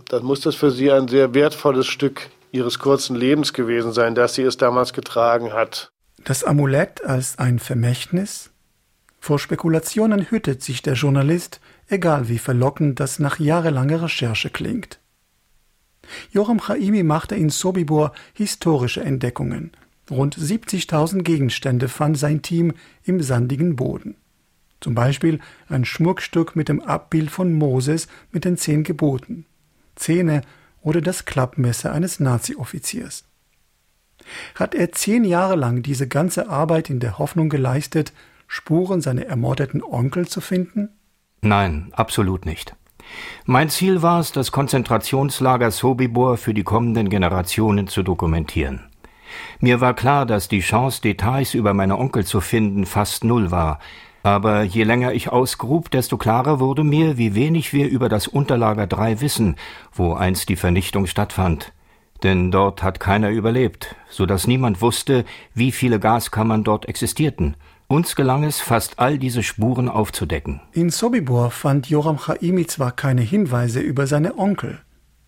dann 0.10 0.24
muss 0.24 0.42
das 0.42 0.56
für 0.56 0.72
sie 0.72 0.92
ein 0.92 1.08
sehr 1.08 1.34
wertvolles 1.34 1.88
Stück 1.88 2.30
ihres 2.52 2.80
kurzen 2.80 3.16
Lebens 3.16 3.54
gewesen 3.54 3.94
sein, 3.94 4.14
dass 4.14 4.36
sie 4.36 4.44
es 4.44 4.58
damals 4.58 4.94
getragen 4.94 5.54
hat. 5.54 5.92
Das 6.24 6.44
Amulett 6.44 7.04
als 7.04 7.40
ein 7.40 7.60
Vermächtnis? 7.60 8.52
Vor 9.20 9.40
Spekulationen 9.40 10.30
hütet 10.30 10.62
sich 10.62 10.82
der 10.82 10.94
Journalist, 10.94 11.62
egal 11.88 12.30
wie 12.30 12.38
verlockend 12.38 13.00
das 13.00 13.20
nach 13.20 13.40
jahrelanger 13.40 14.04
Recherche 14.04 14.50
klingt. 14.50 15.00
Joram 16.32 16.60
Chaimi 16.60 17.04
machte 17.04 17.36
in 17.36 17.50
Sobibor 17.50 18.14
historische 18.34 19.02
Entdeckungen. 19.04 19.72
Rund 20.10 20.38
70.000 20.38 21.22
Gegenstände 21.24 21.88
fand 21.88 22.18
sein 22.18 22.42
Team 22.42 22.74
im 23.04 23.22
sandigen 23.22 23.76
Boden. 23.76 24.16
Zum 24.82 24.96
Beispiel 24.96 25.40
ein 25.70 25.86
Schmuckstück 25.86 26.56
mit 26.56 26.68
dem 26.68 26.82
Abbild 26.82 27.32
von 27.32 27.54
Moses 27.54 28.08
mit 28.32 28.44
den 28.44 28.58
zehn 28.58 28.84
Geboten, 28.84 29.46
Zähne 29.96 30.42
oder 30.82 31.00
das 31.00 31.24
Klappmesser 31.24 31.94
eines 31.94 32.20
Nazi-Offiziers. 32.20 33.24
Hat 34.56 34.76
er 34.76 34.92
zehn 34.92 35.24
Jahre 35.24 35.56
lang 35.56 35.84
diese 35.84 36.08
ganze 36.08 36.50
Arbeit 36.50 36.90
in 36.90 37.00
der 37.00 37.18
Hoffnung 37.18 37.50
geleistet, 37.50 38.14
Spuren 38.48 39.02
seiner 39.02 39.26
ermordeten 39.26 39.82
Onkel 39.82 40.28
zu 40.28 40.42
finden? 40.42 40.90
Nein, 41.42 41.90
absolut 41.94 42.46
nicht. 42.46 42.76
Mein 43.46 43.70
Ziel 43.70 44.02
war 44.02 44.20
es, 44.20 44.32
das 44.32 44.52
Konzentrationslager 44.52 45.72
Sobibor 45.72 46.38
für 46.38 46.54
die 46.54 46.64
kommenden 46.64 47.10
Generationen 47.10 47.88
zu 47.88 48.04
dokumentieren. 48.04 48.82
Mir 49.60 49.82
war 49.82 49.94
klar, 49.94 50.26
dass 50.26 50.48
die 50.48 50.60
Chance, 50.60 51.02
Details 51.02 51.54
über 51.54 51.74
meine 51.74 51.98
Onkel 51.98 52.26
zu 52.26 52.40
finden, 52.40 52.86
fast 52.86 53.24
null 53.24 53.52
war, 53.52 53.80
aber 54.22 54.64
je 54.64 54.84
länger 54.84 55.14
ich 55.14 55.30
ausgrub, 55.30 55.92
desto 55.92 56.18
klarer 56.18 56.60
wurde 56.60 56.84
mir, 56.84 57.18
wie 57.18 57.36
wenig 57.36 57.74
wir 57.74 57.90
über 57.90 58.08
das 58.08 58.28
Unterlager 58.28 58.88
3 58.88 59.20
wissen, 59.22 59.58
wo 59.92 60.14
einst 60.14 60.50
die 60.50 60.56
Vernichtung 60.56 61.08
stattfand. 61.08 61.74
Denn 62.22 62.52
dort 62.52 62.84
hat 62.84 63.02
keiner 63.02 63.32
überlebt, 63.32 63.96
so 64.10 64.26
dass 64.26 64.48
niemand 64.48 64.82
wusste, 64.82 65.26
wie 65.54 65.72
viele 65.72 66.00
Gaskammern 66.00 66.64
dort 66.64 66.88
existierten– 66.88 67.56
uns 67.88 68.16
gelang 68.16 68.44
es, 68.44 68.60
fast 68.60 69.00
all 69.00 69.18
diese 69.18 69.44
Spuren 69.44 69.90
aufzudecken. 69.90 70.62
In 70.72 70.90
Sobibor 70.90 71.52
fand 71.52 71.90
Joram 71.90 72.18
Chaimi 72.18 72.66
zwar 72.68 72.92
keine 72.92 73.22
Hinweise 73.22 73.80
über 73.80 74.08
seine 74.08 74.38
Onkel, 74.38 74.80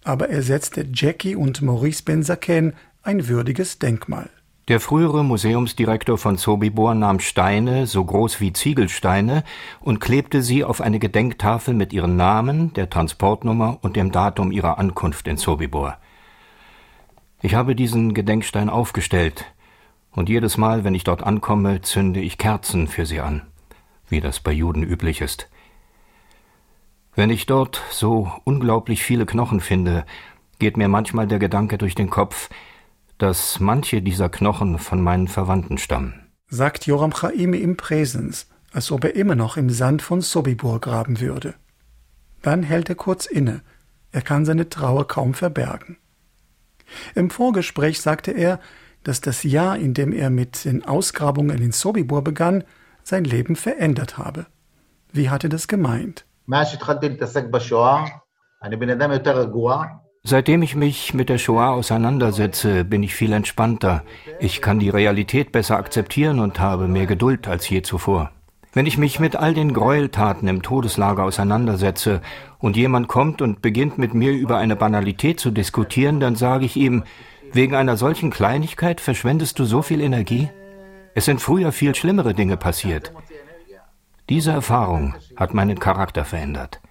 aber 0.04 0.30
er 0.30 0.41
setzte 0.41 0.86
Jackie 0.94 1.36
und 1.36 1.62
Maurice 1.62 2.04
Benzaken 2.04 2.74
ein 3.04 3.28
würdiges 3.28 3.80
Denkmal. 3.80 4.30
Der 4.68 4.80
frühere 4.80 5.24
Museumsdirektor 5.24 6.18
von 6.18 6.38
Sobibor 6.38 6.96
nahm 6.96 7.20
Steine, 7.20 7.86
so 7.86 8.04
groß 8.04 8.41
wie 8.41 8.52
Ziegelsteine, 8.52 9.44
und 9.80 10.00
klebte 10.00 10.41
sie 10.41 10.63
auf 10.63 10.82
eine 10.82 10.98
Gedenktafel 10.98 11.76
mit 11.76 11.94
ihren 11.94 12.15
Namen, 12.15 12.74
der 12.74 12.89
Transportnummer 12.89 13.78
und 13.82 13.96
dem 13.96 14.12
Datum 14.12 14.52
ihrer 14.52 14.80
Ankunft 14.80 15.28
in 15.28 15.38
Sobibor. 15.38 15.98
Ich 17.44 17.54
habe 17.54 17.76
diesen 17.76 18.15
Gedenkstein 18.15 18.70
aufgestellt, 18.70 19.46
und 20.15 20.30
jedes 20.30 20.58
Mal, 20.58 20.84
wenn 20.84 20.95
ich 20.95 21.04
dort 21.04 21.23
ankomme, 21.23 21.82
zünde 21.82 22.21
ich 22.21 22.38
Kerzen 22.38 22.88
für 22.88 23.06
sie 23.06 23.19
an, 23.19 23.41
wie 24.10 24.21
das 24.21 24.39
bei 24.39 24.51
Juden 24.51 24.84
üblich 24.84 25.21
ist. 25.21 25.49
Wenn 27.15 27.30
ich 27.30 27.45
dort 27.45 27.82
so 27.91 28.32
unglaublich 28.43 29.04
viele 29.04 29.25
Knochen 29.25 29.60
finde, 29.60 30.06
geht 30.60 30.78
mir 30.78 30.88
manchmal 30.88 31.28
der 31.28 31.39
Gedanke 31.39 31.78
durch 31.78 31.95
den 31.95 32.10
Kopf, 32.10 32.49
dass 33.17 33.60
manche 33.60 34.01
dieser 34.01 34.30
Knochen 34.30 34.80
von 34.80 35.01
meinen 35.01 35.28
Verwandten 35.28 35.78
stammen. 35.78 36.28
Sagt 36.47 36.86
Joram 36.86 37.13
Chaimi 37.13 37.58
im 37.58 37.78
Präsens, 37.78 38.49
als 38.71 38.91
ob 38.91 39.06
er 39.06 39.15
immer 39.15 39.36
noch 39.36 39.58
im 39.58 39.69
Sand 39.69 40.01
von 40.01 40.21
Sobibor 40.21 40.80
graben 40.82 41.19
würde. 41.21 41.56
Dann 42.41 42.63
hält 42.63 42.89
er 42.89 42.95
kurz 42.95 43.25
inne, 43.25 43.62
er 44.12 44.21
kann 44.21 44.45
seine 44.45 44.69
Trauer 44.69 45.08
kaum 45.08 45.34
verbergen. 45.34 45.97
Im 47.15 47.30
Vorgespräch 47.30 47.99
sagte 47.99 48.32
er, 48.32 48.60
dass 49.06 49.22
das 49.22 49.44
Jahr, 49.44 49.78
in 49.78 49.94
dem 49.94 50.12
er 50.12 50.30
mit 50.30 50.65
den 50.65 50.84
Ausgrabungen 50.84 51.60
in 51.62 51.72
Sobibor 51.72 52.24
begann, 52.24 52.63
sein 53.04 53.24
Leben 53.24 53.56
verändert 53.56 54.18
habe. 54.18 54.48
Wie 55.13 55.30
hat 55.30 55.44
er 55.44 55.50
das 55.50 55.68
gemeint? 55.68 56.26
Seitdem 60.24 60.63
ich 60.63 60.76
mich 60.76 61.13
mit 61.13 61.30
der 61.30 61.38
Shoah 61.38 61.70
auseinandersetze, 61.70 62.84
bin 62.84 63.04
ich 63.04 63.13
viel 63.13 63.32
entspannter. 63.32 64.04
Ich 64.39 64.60
kann 64.60 64.80
die 64.80 64.89
Realität 64.89 65.52
besser 65.52 65.78
akzeptieren 65.78 66.39
und 66.39 66.60
habe 66.60 66.88
mehr 66.88 67.06
Geduld 67.06 67.48
als 67.48 67.70
je 67.70 67.84
zuvor. 67.84 68.32
Wenn 68.74 68.88
ich 68.88 68.98
mich 68.98 69.20
mit 69.20 69.36
all 69.36 69.54
den 69.54 69.72
Gräueltaten 69.72 70.48
im 70.48 70.63
Todeslager 70.63 71.24
auseinandersetze 71.24 72.22
und 72.58 72.76
jemand 72.76 73.08
kommt 73.08 73.41
und 73.41 73.62
beginnt 73.62 74.00
mit 74.00 74.13
mir 74.15 74.32
über 74.32 74.58
eine 74.58 74.76
Banalität 74.76 75.39
zu 75.39 75.52
diskutieren, 75.52 76.20
dann 76.20 76.36
sage 76.36 76.65
ich 76.65 76.76
ihm, 76.76 77.04
Wegen 77.56 77.74
einer 77.74 77.96
solchen 77.96 78.32
Kleinigkeit 78.32 79.00
verschwendest 79.00 79.58
du 79.60 79.63
so 79.63 79.82
viel 79.82 80.02
Energie? 80.02 80.50
Es 81.13 81.24
sind 81.24 81.39
früher 81.39 81.72
viel 81.72 81.96
schlimmere 81.96 82.34
Dinge 82.34 82.58
passiert. 82.58 83.13
Diese 84.28 84.52
Erfahrung 84.52 85.15
hat 85.38 85.54
meinen 85.54 85.80
Charakter 85.80 86.26
verändert. 86.26 86.82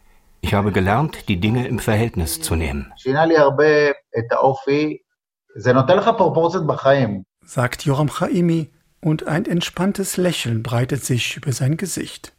Ich 0.40 0.54
habe 0.54 0.72
gelernt, 0.72 1.28
die 1.28 1.38
Dinge 1.38 1.68
im 1.68 1.80
Verhältnis 1.80 2.40
zu 2.40 2.56
nehmen. 2.56 2.90
Sagt 7.44 7.84
Joram 7.84 8.08
Chaimi 8.08 8.70
und 9.02 9.26
ein 9.26 9.44
entspanntes 9.44 10.16
Lächeln 10.16 10.62
breitet 10.62 11.04
sich 11.04 11.36
über 11.36 11.52
sein 11.52 11.76
Gesicht. 11.76 12.33